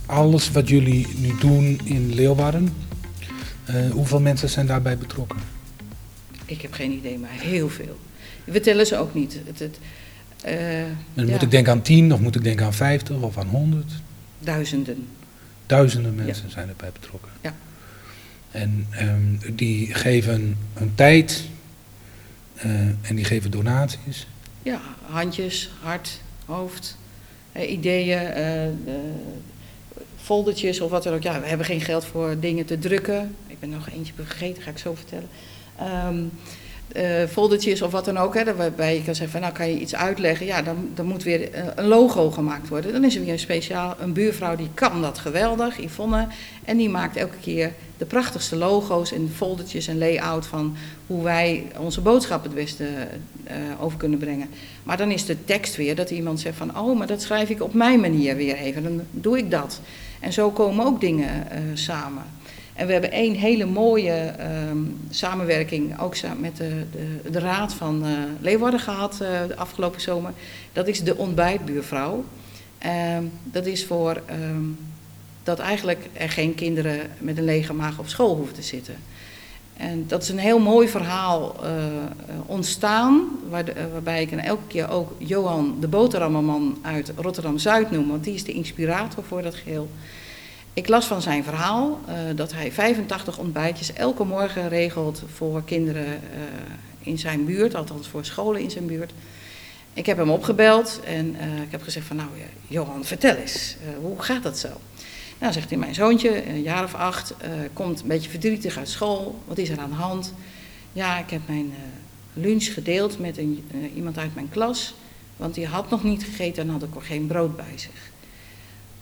[0.06, 2.74] Alles wat jullie nu doen in Leeuwarden,
[3.66, 5.40] eh, hoeveel mensen zijn daarbij betrokken?
[6.46, 7.98] Ik heb geen idee, maar heel veel.
[8.44, 9.40] We tellen ze ook niet.
[9.46, 9.80] Het, het,
[10.42, 10.56] eh,
[11.14, 13.48] Dan ja, Moet ik denken aan 10 of moet ik denken aan 50 of aan
[13.48, 13.92] 100?
[14.40, 15.08] Duizenden.
[15.66, 17.32] Duizenden mensen zijn erbij betrokken.
[17.42, 17.56] Ja.
[18.52, 21.44] En ehm, die geven hun tijd
[22.56, 24.28] eh, en die geven donaties.
[24.64, 26.98] Ja, handjes, hart, hoofd,
[27.52, 28.20] eh, ideeën,
[30.22, 31.24] foldertjes of wat dan ook.
[31.24, 33.36] Ja, we hebben geen geld voor dingen te drukken.
[33.48, 35.30] Ik ben nog eentje vergeten, ga ik zo vertellen.
[35.78, 36.24] Ehm
[36.94, 39.80] eh, foldertjes of wat dan ook, hè, waarbij je kan zeggen van nou kan je
[39.80, 40.46] iets uitleggen.
[40.46, 42.92] Ja, dan, dan moet weer eh, een logo gemaakt worden.
[42.92, 46.28] Dan is er weer een speciaal, een buurvrouw die kan dat geweldig, Yvonne.
[46.66, 50.76] En die maakt elke keer de prachtigste logo's en foldertjes en layout van
[51.08, 52.86] hoe wij onze boodschap het beste
[53.44, 54.50] eh, over kunnen brengen.
[54.84, 57.62] Maar dan is de tekst weer dat iemand zegt van oh, maar dat schrijf ik
[57.62, 58.84] op mijn manier weer even.
[58.84, 59.80] Dan doe ik dat.
[60.20, 62.24] En zo komen ook dingen samen.
[62.74, 64.78] En we hebben één hele mooie ehm,
[65.10, 70.32] samenwerking, ook met de, de, de Raad van eh Leeuwarden gehad eh, de afgelopen zomer.
[70.74, 72.24] Dat is de ontbijtbuurvrouw.
[72.78, 74.66] Ehm, dat is voor ehm,
[75.44, 78.96] dat eigenlijk er geen kinderen met een lege maag op school hoeven te zitten.
[79.78, 81.72] En dat is een heel mooi verhaal eh,
[82.46, 88.34] ontstaan, waarbij ik dan elke keer ook Johan de boterhammerman uit Rotterdam-Zuid noem, want die
[88.34, 89.90] is de inspirator voor dat geheel.
[90.76, 96.06] Ik las van zijn verhaal eh, dat hij 85 ontbijtjes elke morgen regelt voor kinderen
[96.06, 96.20] eh,
[97.00, 99.12] in zijn buurt, althans voor scholen in zijn buurt.
[99.94, 102.30] Ik heb hem opgebeld en eh, ik heb gezegd van nou
[102.68, 104.70] Johan, vertel eens, hoe gaat dat zo?
[105.40, 107.34] Nou, zegt hij, mijn zoontje, een jaar of acht,
[107.74, 109.40] komt een beetje verdrietig uit school.
[109.46, 110.34] Wat is er aan de hand?
[110.94, 111.74] Ja, ik heb mijn
[112.34, 114.94] lunch gedeeld met een, iemand uit mijn klas,
[115.38, 118.12] want die had nog niet gegeten en had ook geen brood bij zich.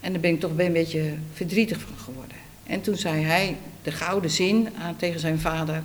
[0.02, 2.38] En daar ben ik toch een beetje verdrietig van geworden.
[2.64, 5.84] En toen zei hij de gouden zin aan, tegen zijn vader,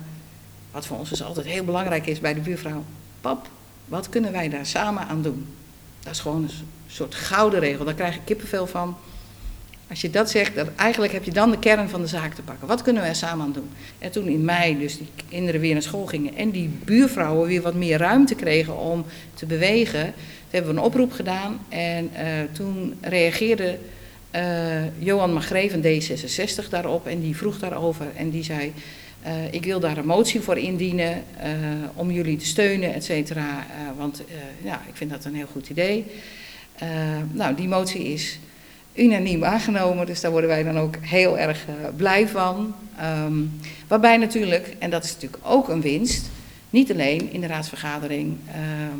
[0.71, 2.83] wat voor ons dus altijd heel belangrijk is bij de buurvrouw.
[3.21, 3.47] Pap,
[3.85, 5.45] wat kunnen wij daar samen aan doen?
[6.03, 6.49] Dat is gewoon een
[6.87, 8.97] soort gouden regel, daar krijg ik kippenvel van.
[9.89, 12.41] Als je dat zegt, dan, eigenlijk heb je dan de kern van de zaak te
[12.41, 12.67] pakken.
[12.67, 13.69] Wat kunnen wij samen aan doen?
[13.99, 17.61] En toen in mei dus die kinderen weer naar school gingen en die buurvrouwen weer
[17.61, 20.13] wat meer ruimte kregen om te bewegen, toen
[20.49, 23.79] hebben we een oproep gedaan en eh, toen reageerde
[24.37, 28.73] eh, Johan Magreef van D66 daarop en die vroeg daarover en die zei,
[29.21, 31.49] eh, ik wil daar een motie voor indienen eh,
[31.93, 33.65] om jullie te steunen, et cetera,
[33.97, 34.23] want
[34.63, 36.05] ja, ik vind dat een heel goed idee.
[37.31, 38.39] Nou, die motie is
[38.93, 42.75] unaniem aangenomen, dus daar worden wij dan ook heel erg blij van.
[42.97, 43.33] Ehm,
[43.87, 46.29] waarbij natuurlijk, en dat is natuurlijk ook een winst,
[46.69, 48.99] niet alleen in de raadsvergadering ehm,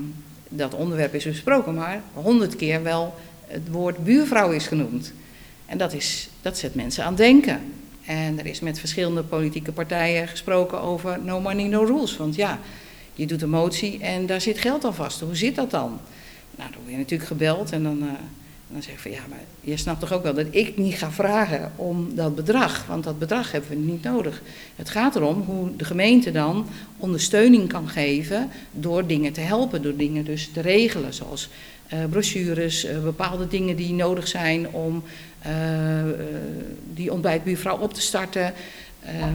[0.49, 3.15] dat onderwerp is besproken, maar honderd keer wel
[3.47, 5.13] het woord buurvrouw is genoemd.
[5.67, 7.61] En dat, is, dat zet mensen aan denken.
[8.05, 12.17] En er is met verschillende politieke partijen gesproken over no money, no rules.
[12.17, 12.59] Want ja,
[13.13, 15.19] je doet een motie en daar zit geld aan vast.
[15.19, 15.99] Hoe zit dat dan?
[16.55, 18.07] Nou, dan word je natuurlijk gebeld en dan, eh,
[18.67, 21.11] dan zeg ik van ja, maar je snapt toch ook wel dat ik niet ga
[21.11, 22.85] vragen om dat bedrag.
[22.85, 24.41] Want dat bedrag hebben we niet nodig.
[24.75, 29.81] Het gaat erom hoe de gemeente dan ondersteuning kan geven door dingen te helpen.
[29.81, 31.49] Door dingen dus te regelen, zoals
[31.87, 35.03] eh, brochures, eh, bepaalde dingen die nodig zijn om
[36.93, 38.53] die ontbijtbuurvrouw op te starten.
[38.99, 39.25] Eh,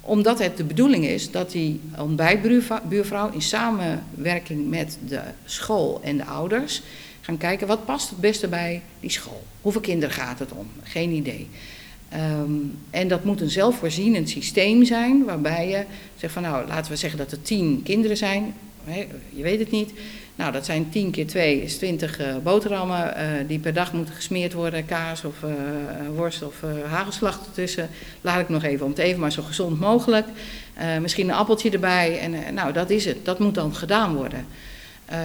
[0.00, 6.24] omdat het de bedoeling is dat die ontbijtbuurvrouw in samenwerking met de school en de
[6.24, 6.82] ouders
[7.20, 9.42] gaan kijken wat past het beste bij die school.
[9.60, 10.66] Hoeveel kinderen gaat het om?
[10.82, 11.48] Geen idee.
[12.08, 12.52] Ehm,
[12.90, 15.84] en dat moet een zelfvoorzienend systeem zijn waarbij je
[16.16, 18.54] zegt van nou laten we zeggen dat er tien kinderen zijn.
[19.28, 19.92] Je weet het niet.
[20.40, 24.14] Nou, dat zijn 10 keer 2 is 20 eh, boterhammen eh, die per dag moeten
[24.14, 24.86] gesmeerd worden.
[24.86, 25.50] Kaas of eh,
[26.14, 26.54] worst of
[26.88, 27.88] hagelslag ertussen.
[28.20, 30.26] Laat ik nog even om het even, maar zo gezond mogelijk.
[31.00, 32.18] Misschien een appeltje erbij.
[32.18, 33.24] En nou, dat is het.
[33.24, 34.46] Dat moet dan gedaan worden.
[35.10, 35.18] Eh,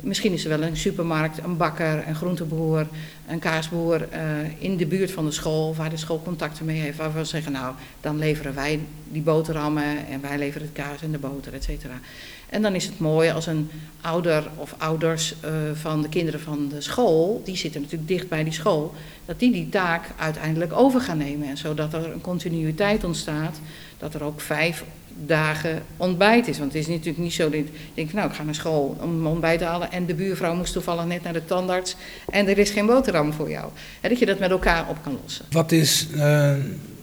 [0.00, 2.86] misschien is er wel een supermarkt, een bakker, een groenteboer,
[3.28, 4.22] een kaasboer eh,
[4.58, 7.52] in de buurt van de school, waar de school contacten mee heeft, waar we zeggen,
[7.52, 11.64] nou, dan leveren wij die boterhammen en wij leveren het kaas en de boter, et
[11.64, 12.00] cetera.
[12.48, 16.68] En dan is het mooi als een ouder of ouders eh, van de kinderen van
[16.68, 21.00] de school, die zitten natuurlijk dicht bij die school, dat die die taak uiteindelijk over
[21.00, 21.48] gaan nemen.
[21.48, 23.60] En zodat er een continuïteit ontstaat,
[23.98, 24.84] dat er ook vijf
[25.26, 26.58] dagen ontbijt is.
[26.58, 29.26] Want het is natuurlijk niet zo dat ik denk, nou ik ga naar school om
[29.26, 31.96] ontbijt te halen en de buurvrouw moest toevallig net naar de tandarts
[32.30, 33.70] en er is geen boterham voor jou.
[34.00, 35.44] Dat je dat met elkaar op kan lossen.
[35.50, 36.54] Wat is eh,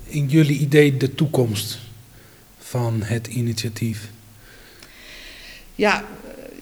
[0.03, 1.79] in jullie idee de toekomst
[2.57, 4.09] van het initiatief?
[5.75, 6.05] Ja,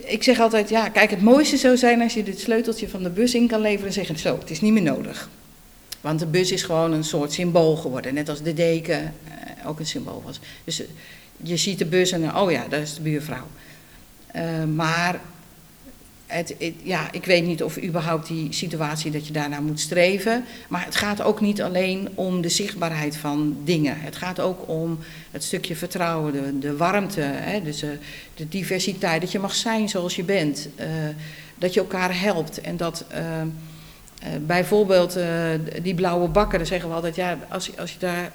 [0.06, 3.10] ik zeg altijd, ja, kijk, het mooiste zou zijn als je dit sleuteltje van de
[3.10, 5.30] bus in kan leveren en zeggen, zo, het is niet meer nodig.
[6.02, 9.80] Want de bus is gewoon een soort symbool geworden, net als de deken eh, ook
[9.80, 10.40] een symbool was.
[10.64, 10.84] Dus
[11.38, 13.48] je ziet de bus en oh ja, dat is de buurvrouw.
[14.36, 15.20] Uh, maar
[16.26, 20.46] het, het, ja, ik weet niet of überhaupt die situatie dat je daarna moet streven.
[20.68, 24.00] Maar het gaat ook niet alleen om de zichtbaarheid van dingen.
[24.00, 25.00] Het gaat ook om
[25.32, 27.90] het stukje vertrouwen, de, warmte, hè, dus, uh,
[28.36, 29.22] de diversiteit.
[29.22, 30.70] Dat je mag zijn zoals je bent.
[30.80, 30.86] Uh,
[31.58, 32.62] dat je elkaar helpt.
[32.62, 33.06] En dat
[34.46, 35.18] bijvoorbeeld
[35.82, 38.32] die blauwe bakken, dan zeggen we altijd, ja, als, als je daar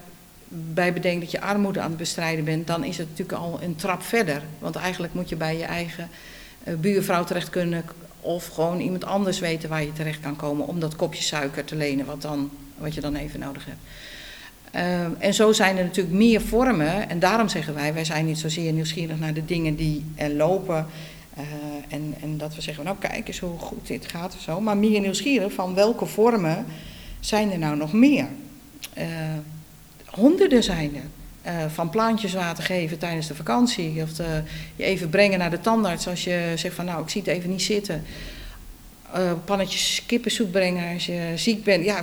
[0.52, 3.76] bij bedenkt dat je armoede aan het bestrijden bent, dan is het natuurlijk al een
[3.76, 4.42] trap verder.
[4.58, 6.08] Want eigenlijk moet je bij je eigen
[6.64, 7.84] uh, buurvrouw terecht kunnen
[8.20, 11.76] of gewoon iemand anders weten waar je terecht kan komen om dat kopje suiker te
[11.76, 13.78] lenen wat, dan, wat je dan even nodig hebt.
[14.74, 18.38] Uh, en zo zijn er natuurlijk meer vormen en daarom zeggen wij, wij zijn niet
[18.38, 20.86] zozeer nieuwsgierig naar de dingen die er lopen
[21.38, 21.44] uh,
[21.88, 24.76] en, en dat we zeggen, nou kijk eens hoe goed dit gaat of zo, maar
[24.76, 26.66] meer nieuwsgierig van welke vormen
[27.20, 28.26] zijn er nou nog meer.
[30.10, 31.02] Honderden zijn er.
[31.46, 34.02] Uh, van plantjes water geven tijdens de vakantie.
[34.02, 34.42] Of de,
[34.76, 37.50] je even brengen naar de tandarts als je zegt van nou ik zie het even
[37.50, 38.04] niet zitten.
[39.16, 41.84] Uh, pannetjes kippensoep brengen als je ziek bent.
[41.84, 42.02] Ja,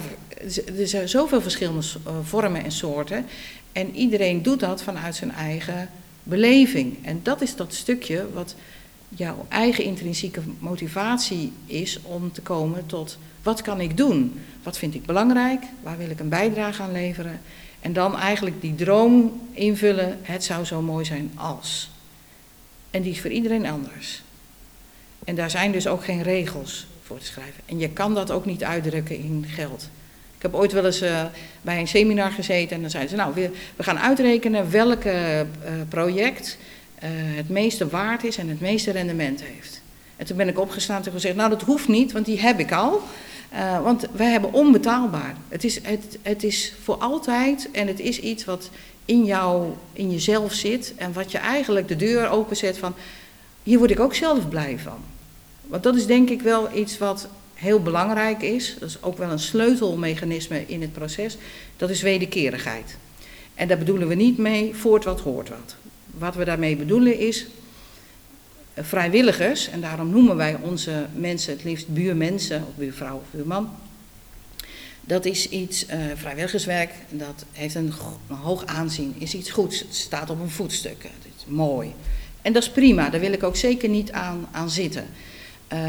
[0.77, 1.87] er zijn zoveel verschillende
[2.23, 3.25] vormen en soorten.
[3.71, 5.89] En iedereen doet dat vanuit zijn eigen
[6.23, 7.05] beleving.
[7.05, 8.55] En dat is dat stukje wat
[9.09, 14.39] jouw eigen intrinsieke motivatie is om te komen tot wat kan ik doen?
[14.63, 15.63] Wat vind ik belangrijk?
[15.83, 17.41] Waar wil ik een bijdrage aan leveren?
[17.87, 21.89] En dan eigenlijk die droom invullen, het zou zo mooi zijn als.
[22.91, 24.21] En die is voor iedereen anders.
[25.25, 27.63] En daar zijn dus ook geen regels voor te schrijven.
[27.65, 29.89] En je kan dat ook niet uitdrukken in geld.
[30.35, 31.25] Ik heb ooit wel eens uh,
[31.61, 33.33] bij een seminar gezeten en dan zeiden ze, nou,
[33.75, 35.41] we, gaan uitrekenen welk uh,
[35.89, 36.57] project
[37.03, 39.81] uh, het meeste waard is en het meeste rendement heeft.
[40.15, 42.71] En toen ben ik opgestaan en gezegd, nou dat hoeft niet, want die heb ik
[42.71, 43.01] al.
[43.53, 45.35] Uh, want wij hebben onbetaalbaar.
[45.47, 48.69] Het is, het, het is voor altijd en het is iets wat
[49.05, 52.93] in jou, in jezelf zit en wat je eigenlijk de deur openzet van,
[53.63, 54.97] hier word ik ook zelf blij van.
[55.67, 58.75] Want dat is denk ik wel iets wat heel belangrijk is.
[58.79, 61.37] Dat is ook wel een sleutelmechanisme in het proces.
[61.77, 62.97] Dat is wederkerigheid.
[63.55, 65.75] En daar bedoelen we niet mee voort wat hoort wat.
[66.17, 67.45] Wat we daarmee bedoelen is
[68.81, 73.69] vrijwilligers, en daarom noemen wij onze mensen het liefst buurmensen, of buurvrouw of buurman.
[75.01, 77.93] Dat is iets, uh, vrijwilligerswerk, dat heeft een,
[78.27, 79.79] hoog aanzien, is iets goeds.
[79.79, 81.93] Het staat op een voetstuk, het is mooi.
[82.41, 85.05] En dat is prima, daar wil ik ook zeker niet aan, aan zitten.
[85.73, 85.79] Uh,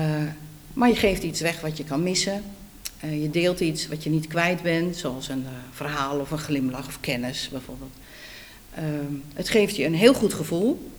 [0.73, 2.43] maar je geeft iets weg wat je kan missen.
[3.01, 7.01] Je deelt iets wat je niet kwijt bent, zoals een verhaal of een glimlach of
[7.01, 7.93] kennis bijvoorbeeld.
[9.35, 10.91] het geeft je een heel goed gevoel.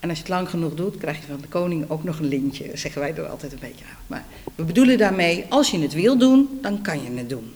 [0.00, 2.28] En als je het lang genoeg doet, krijg je van de koning ook nog een
[2.28, 4.02] lintje, zeggen wij er altijd een beetje aan.
[4.06, 7.54] Maar we bedoelen daarmee, als je het wil doen, dan kan je het doen.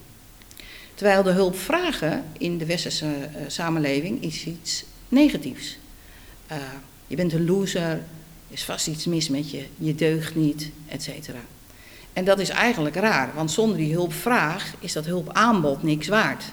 [0.94, 5.78] Terwijl de hulp vragen in de westerse uh, samenleving is iets negatiefs.
[6.52, 6.56] Uh,
[7.06, 8.00] je bent een loser, er
[8.48, 11.40] is vast iets mis met je, je deugt niet, et cetera.
[12.12, 16.44] En dat is eigenlijk raar, want zonder die hulpvraag is dat hulpaanbod niks waard.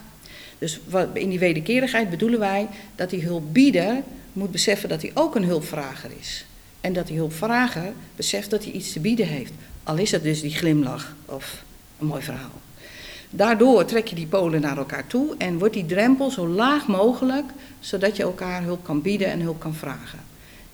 [0.58, 0.80] Dus
[1.13, 4.04] in die wederkerigheid bedoelen wij dat die hulpbieder
[4.38, 6.45] moet beseffen dat hij ook een hulpvrager is.
[6.82, 9.52] En dat die hulpvrager beseft dat hij iets te bieden heeft.
[9.84, 11.63] Al is het dus die glimlach of
[12.00, 12.62] een mooi verhaal.
[13.30, 17.45] Daardoor trek je die polen naar elkaar toe en wordt die drempel zo laag mogelijk,
[17.80, 20.19] zodat je elkaar hulp kan bieden en hulp kan vragen.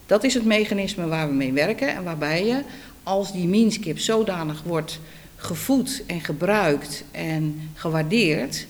[0.06, 2.62] Dat is het mechanisme waar we mee werken en waarbij je,
[3.04, 5.00] als die meanskip zodanig wordt
[5.36, 8.66] gevoed en gebruikt en gewaardeerd,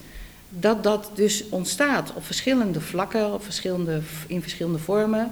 [0.60, 5.32] dat dat dus ontstaat op verschillende vlakken, op verschillende, in verschillende vormen.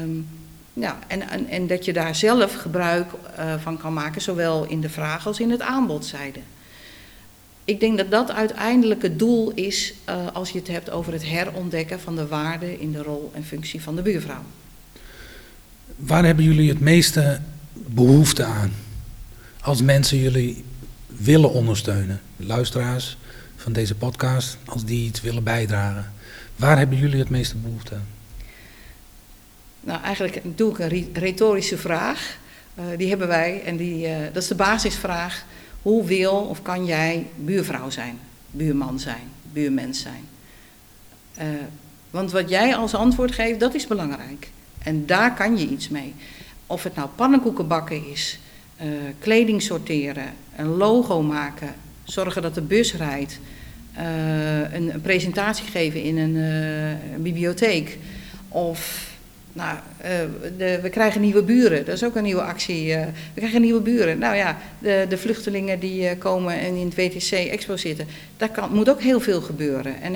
[0.00, 0.28] Um,
[0.72, 4.80] ja, en, en, en, dat je daar zelf gebruik uh, van kan maken, zowel in
[4.80, 6.40] de vraag als in het aanbodzijde.
[7.64, 11.24] Ik denk dat dat uiteindelijk het doel is uh, als je het hebt over het
[11.24, 14.42] herontdekken van de waarde in de rol en functie van de buurvrouw.
[15.96, 17.40] Waar hebben jullie het meeste
[17.72, 18.72] behoefte aan?
[19.60, 20.64] Als mensen jullie
[21.06, 23.16] willen ondersteunen, luisteraars,
[23.66, 26.12] van deze podcast, als die iets willen bijdragen.
[26.56, 28.06] Waar hebben jullie het meeste behoefte aan?
[29.80, 32.38] Nou, eigenlijk doe ik een retorische vraag.
[32.78, 35.44] Uh, die hebben wij en die, uh, dat is de basisvraag.
[35.82, 38.18] Hoe wil of kan jij buurvrouw zijn,
[38.50, 40.24] buurman zijn, buurmens zijn?
[41.38, 41.44] Uh,
[42.10, 44.50] Want wat jij als antwoord geeft, dat is belangrijk.
[44.78, 46.14] En daar kan je iets mee.
[46.66, 48.38] Of het nou pannenkoeken bakken is,
[49.18, 53.38] kleding sorteren, een logo maken, zorgen dat de bus rijdt,
[54.72, 56.34] een, een, presentatie geven in een,
[57.14, 57.98] een bibliotheek.
[58.48, 59.10] Of
[59.52, 60.10] nou, uh,
[60.58, 62.94] de, we krijgen nieuwe buren, dat is ook een nieuwe actie.
[62.94, 64.18] We krijgen nieuwe buren.
[64.18, 68.90] Nou ja, de, de vluchtelingen die komen en in het WTC-expo zitten, daar kan, moet
[68.90, 70.02] ook heel veel gebeuren.
[70.02, 70.14] En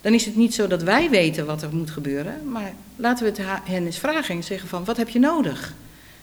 [0.00, 3.30] dan is het niet zo dat wij weten wat er moet gebeuren, maar laten we
[3.30, 5.74] het hen eens vragen en zeggen van, wat heb je nodig?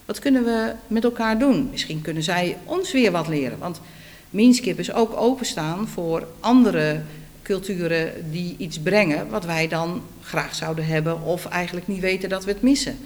[0.06, 1.68] Wat kunnen we met elkaar doen?
[1.72, 3.82] Misschien kunnen zij ons weer wat leren, want
[4.30, 7.02] Minskip is ook openstaan voor andere
[7.42, 12.46] culturen die iets brengen wat wij dan graag zouden hebben of eigenlijk niet weten dat
[12.46, 12.98] we het missen.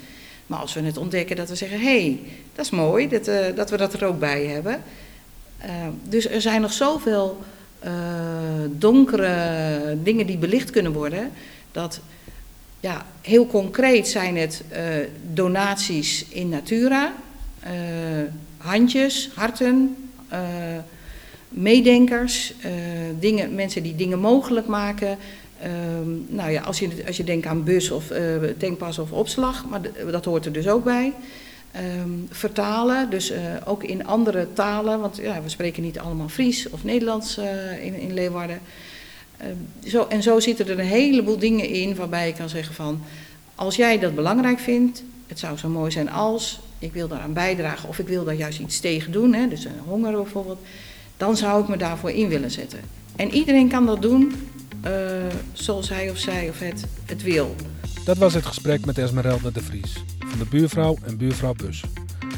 [0.48, 2.20] Maar als we het ontdekken dat we zeggen, hé, hey,
[2.56, 4.82] dat is mooi dat, uh, dat we dat er ook bij hebben.
[5.66, 5.70] Uh,
[6.04, 7.40] dus er zijn nog zoveel
[7.84, 7.92] uh,
[8.72, 11.32] donkere dingen die belicht kunnen worden,
[11.72, 12.00] dat
[12.80, 14.64] ja, heel concreet zijn het
[15.34, 17.14] donaties in natura,
[18.58, 19.96] handjes, harten,
[21.52, 22.72] meedenkers, uh,
[23.20, 25.18] dingen, mensen die dingen mogelijk maken.
[25.64, 25.68] Uh,
[26.28, 28.18] nou ja, als je, als je denkt aan bus of uh,
[28.58, 29.82] tankpas of opslag, maar
[30.12, 31.14] dat hoort er dus ook bij.
[32.04, 33.34] Um, vertalen, dus
[33.66, 37.38] ook in andere talen, want ja, we spreken niet allemaal Fries of Nederlands
[37.82, 38.60] in, in Leeuwarden.
[39.38, 43.02] Ehm, zo, en zo zitten er een heleboel dingen in waarbij je kan zeggen van,
[43.56, 47.90] als jij dat belangrijk vindt, het zou zo mooi zijn als, ik wil daaraan bijdragen
[47.90, 50.60] of ik wil daar juist iets tegen doen, hè, dus honger bijvoorbeeld
[51.22, 52.80] dan zou ik me daarvoor in willen zetten.
[53.16, 54.34] En iedereen kan dat doen
[54.86, 54.92] uh,
[55.54, 57.56] zoals hij of zij of het het wil.
[58.06, 61.84] Dat was het gesprek met Esmeralda de Vries van de buurvrouw en buurvrouw Bus.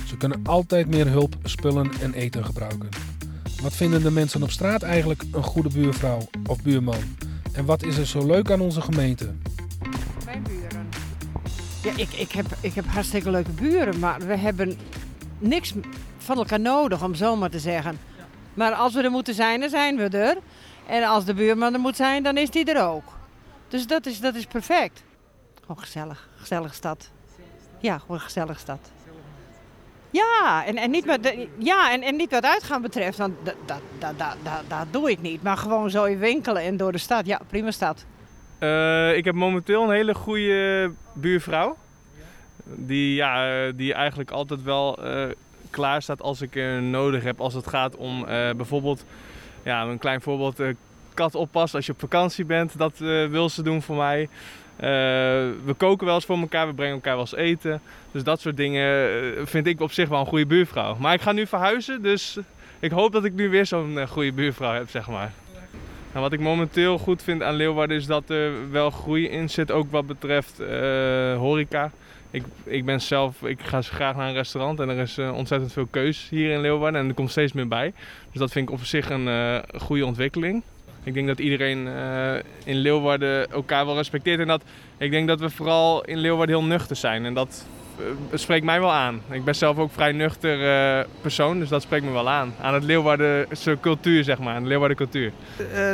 [0.07, 2.89] Ze kunnen altijd meer hulp, spullen en eten gebruiken.
[3.61, 7.15] Wat vinden de mensen op straat eigenlijk een goede buurvrouw of buurman?
[7.51, 9.29] En wat is er zo leuk aan onze gemeente?
[10.25, 10.87] Mijn buren.
[11.83, 14.77] Ja, ik, ik, heb, ik heb hartstikke leuke buren, maar we hebben
[15.39, 15.73] niks
[16.17, 17.97] van elkaar nodig, om zo maar te zeggen.
[18.53, 20.37] Maar als we er moeten zijn, dan zijn we er.
[20.85, 23.03] En als de buurman er moet zijn, dan is die er ook.
[23.67, 25.03] Dus dat is, dat is perfect.
[25.61, 26.29] Gewoon gezellig.
[26.35, 27.11] Gezellige stad.
[27.79, 28.91] Ja, gewoon een gezellige stad.
[30.09, 33.81] Ja, en, en, niet, met, ja en, en niet wat uitgaan betreft, want dat, dat,
[33.99, 35.43] dat, dat, dat, doe ik niet.
[35.43, 37.25] Maar gewoon zo in winkelen en door de stad.
[37.25, 38.05] Ja, prima stad.
[38.59, 41.77] Uh, ik heb momenteel een hele goede buurvrouw.
[42.63, 45.29] Die, ja, die eigenlijk altijd wel uh,
[45.73, 47.41] klaar staat als ik er nodig heb.
[47.41, 49.05] Als het gaat om uh, bijvoorbeeld,
[49.63, 50.67] ja, een klein voorbeeld, uh,
[51.13, 52.77] kat oppassen als je op vakantie bent.
[52.77, 54.29] Dat uh, wil ze doen voor mij.
[55.65, 57.81] we koken wel eens voor elkaar, we brengen elkaar wel eens eten.
[58.11, 60.95] Dus dat soort dingen vind ik op zich wel een goede buurvrouw.
[60.99, 62.37] Maar ik ga nu verhuizen, dus
[62.79, 65.31] ik hoop dat ik nu weer zo'n goede buurvrouw heb, zeg maar.
[66.11, 69.71] Nou, wat ik momenteel goed vind aan Leeuwarden is dat er wel groei in zit,
[69.71, 70.57] ook wat betreft
[71.37, 71.91] horeca
[72.33, 75.73] ik, ik ben zelf, ik ga graag naar een restaurant en er is uh, ontzettend
[75.73, 77.93] veel keus hier in Leeuwarden en er komt steeds meer bij.
[78.31, 80.63] Dus dat vind ik op zich een uh, goede ontwikkeling.
[81.03, 84.63] Ik denk dat iedereen uh, in Leeuwarden elkaar wel respecteert en dat
[84.97, 87.65] ik denk dat we vooral in Leeuwarden heel nuchter zijn en dat
[88.33, 89.21] spreekt mij wel aan.
[89.29, 92.53] Ik ben zelf ook vrij nuchter persoon, dus dat spreekt me wel aan.
[92.61, 95.31] Aan het Leeuwardense cultuur, zeg maar, aan de Leeuwarden cultuur.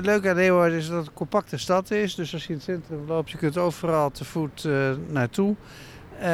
[0.01, 2.63] leuk aan Leeuwarden is dat het een compacte stad is, dus als je in het
[2.63, 4.67] centrum loopt, je kunt overal te voet
[5.07, 5.55] naartoe.
[6.19, 6.25] Uh,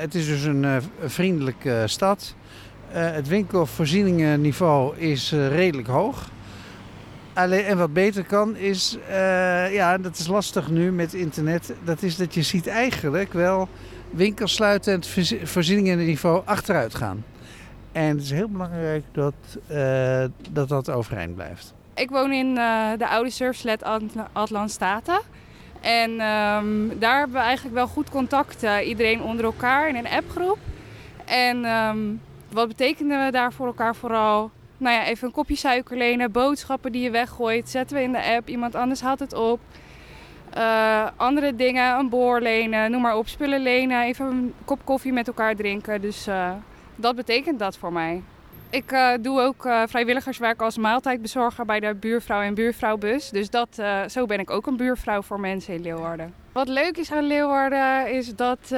[0.00, 2.34] het is dus een uh, vriendelijke stad.
[2.94, 6.30] Uh, het winkelvoorzieningenniveau is redelijk hoog.
[7.34, 8.98] En wat beter kan is,
[9.70, 13.68] ja, dat is lastig nu met internet, dat is dat je ziet eigenlijk wel
[14.10, 17.24] winkels sluiten en het voorzieningenniveau achteruit gaan.
[17.92, 19.34] En het is heel belangrijk dat
[20.50, 21.74] dat, dat overeind blijft.
[21.94, 22.54] Ik woon in
[22.98, 23.82] de oude surfslet
[24.32, 25.20] Atlant Staten.
[25.82, 30.08] En um, daar hebben we eigenlijk wel goed contact, uh, iedereen onder elkaar in een
[30.08, 30.58] appgroep.
[31.24, 32.20] En um,
[32.50, 34.50] wat betekenen we daar voor elkaar vooral?
[34.76, 38.22] Nou ja, even een kopje suiker lenen, boodschappen die je weggooit, zetten we in de
[38.22, 39.60] app, iemand anders haalt het op.
[40.56, 45.12] Uh, andere dingen, een boor lenen, noem maar op, spullen lenen, even een kop koffie
[45.12, 46.00] met elkaar drinken.
[46.00, 46.50] Dus uh,
[46.96, 48.22] dat betekent dat voor mij.
[48.72, 53.30] Ik uh, doe ook uh, vrijwilligerswerk als maaltijdbezorger bij de buurvrouw en buurvrouwbus.
[53.30, 56.34] Dus dat, uh, zo ben ik ook een buurvrouw voor mensen in Leeuwarden.
[56.52, 58.74] Wat leuk is aan Leeuwarden is dat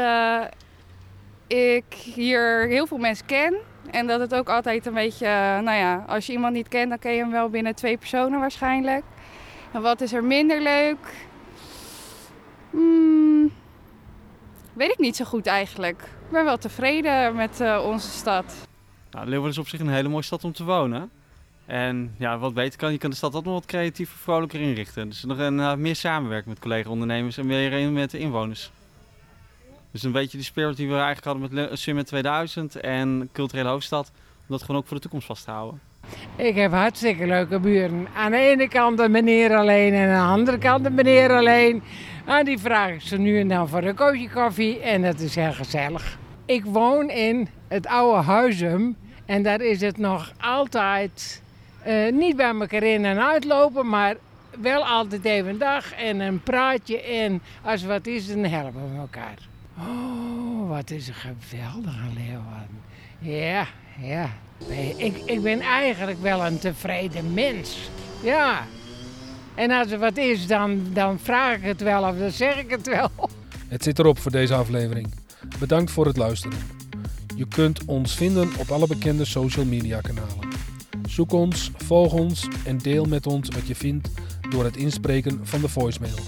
[1.46, 3.54] ik hier heel veel mensen ken.
[3.90, 5.26] En dat het ook altijd een beetje,
[5.62, 8.40] nou ja, als je iemand niet kent, dan ken je hem wel binnen twee personen
[8.40, 9.04] waarschijnlijk.
[9.72, 11.28] En wat is er minder leuk?
[12.70, 13.52] Hmm,
[14.72, 16.02] weet ik niet zo goed eigenlijk.
[16.02, 18.72] Ik ben wel tevreden met onze stad.
[19.14, 21.10] Nou, is op zich een hele mooie stad om te wonen.
[21.66, 25.08] En ja, wat beter kan, je kan de stad ook nog wat creatiever, vrolijker inrichten.
[25.08, 28.70] Dus nog een, uh, meer samenwerken met collega-ondernemers en meer met de inwoners.
[29.90, 34.12] Dus een beetje die spirit die we eigenlijk hadden met Summit 2000 en Culturele Hoofdstad,
[34.14, 35.80] om dat gewoon ook voor de toekomst vast te houden.
[36.36, 38.06] Ik heb hartstikke leuke buren.
[38.16, 41.82] Aan de ene kant de meneer alleen en aan de andere kant de meneer alleen.
[42.26, 45.34] En die vraag ik ze nu en dan voor een koosje koffie en dat is
[45.34, 46.18] heel gezellig.
[46.46, 48.96] Ik woon in het oude Huizum
[49.26, 51.42] en daar is het nog altijd
[51.86, 54.16] uh, niet bij elkaar in en uitlopen, maar
[54.60, 58.98] wel altijd even een dag en een praatje en als wat is, dan helpen we
[58.98, 59.38] elkaar.
[59.78, 62.82] Oh, wat is een geweldige Leeuwarden.
[63.18, 63.66] Ja,
[64.00, 64.28] ja.
[64.96, 67.90] Ik, ik ben eigenlijk wel een tevreden mens.
[68.22, 68.62] Ja.
[69.54, 72.70] En als er wat is, dan, dan vraag ik het wel of dan zeg ik
[72.70, 73.10] het wel.
[73.68, 75.14] Het zit erop voor deze aflevering.
[75.58, 76.58] Bedankt voor het luisteren.
[77.36, 80.48] Je kunt ons vinden op alle bekende social media kanalen.
[81.08, 84.10] Zoek ons, volg ons en deel met ons wat je vindt
[84.50, 86.18] door het inspreken van de voicemail.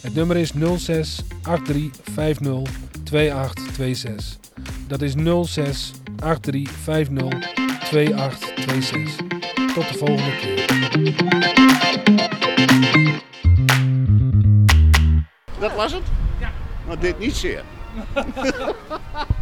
[0.00, 2.74] Het nummer is 06 8350
[3.04, 4.38] 2826.
[4.86, 5.12] Dat is
[5.44, 9.16] 06 8350 2826.
[9.74, 10.66] Tot de volgende keer.
[15.60, 16.02] Dat was het?
[16.40, 16.52] Ja.
[16.86, 17.62] Maar dit niet zeer.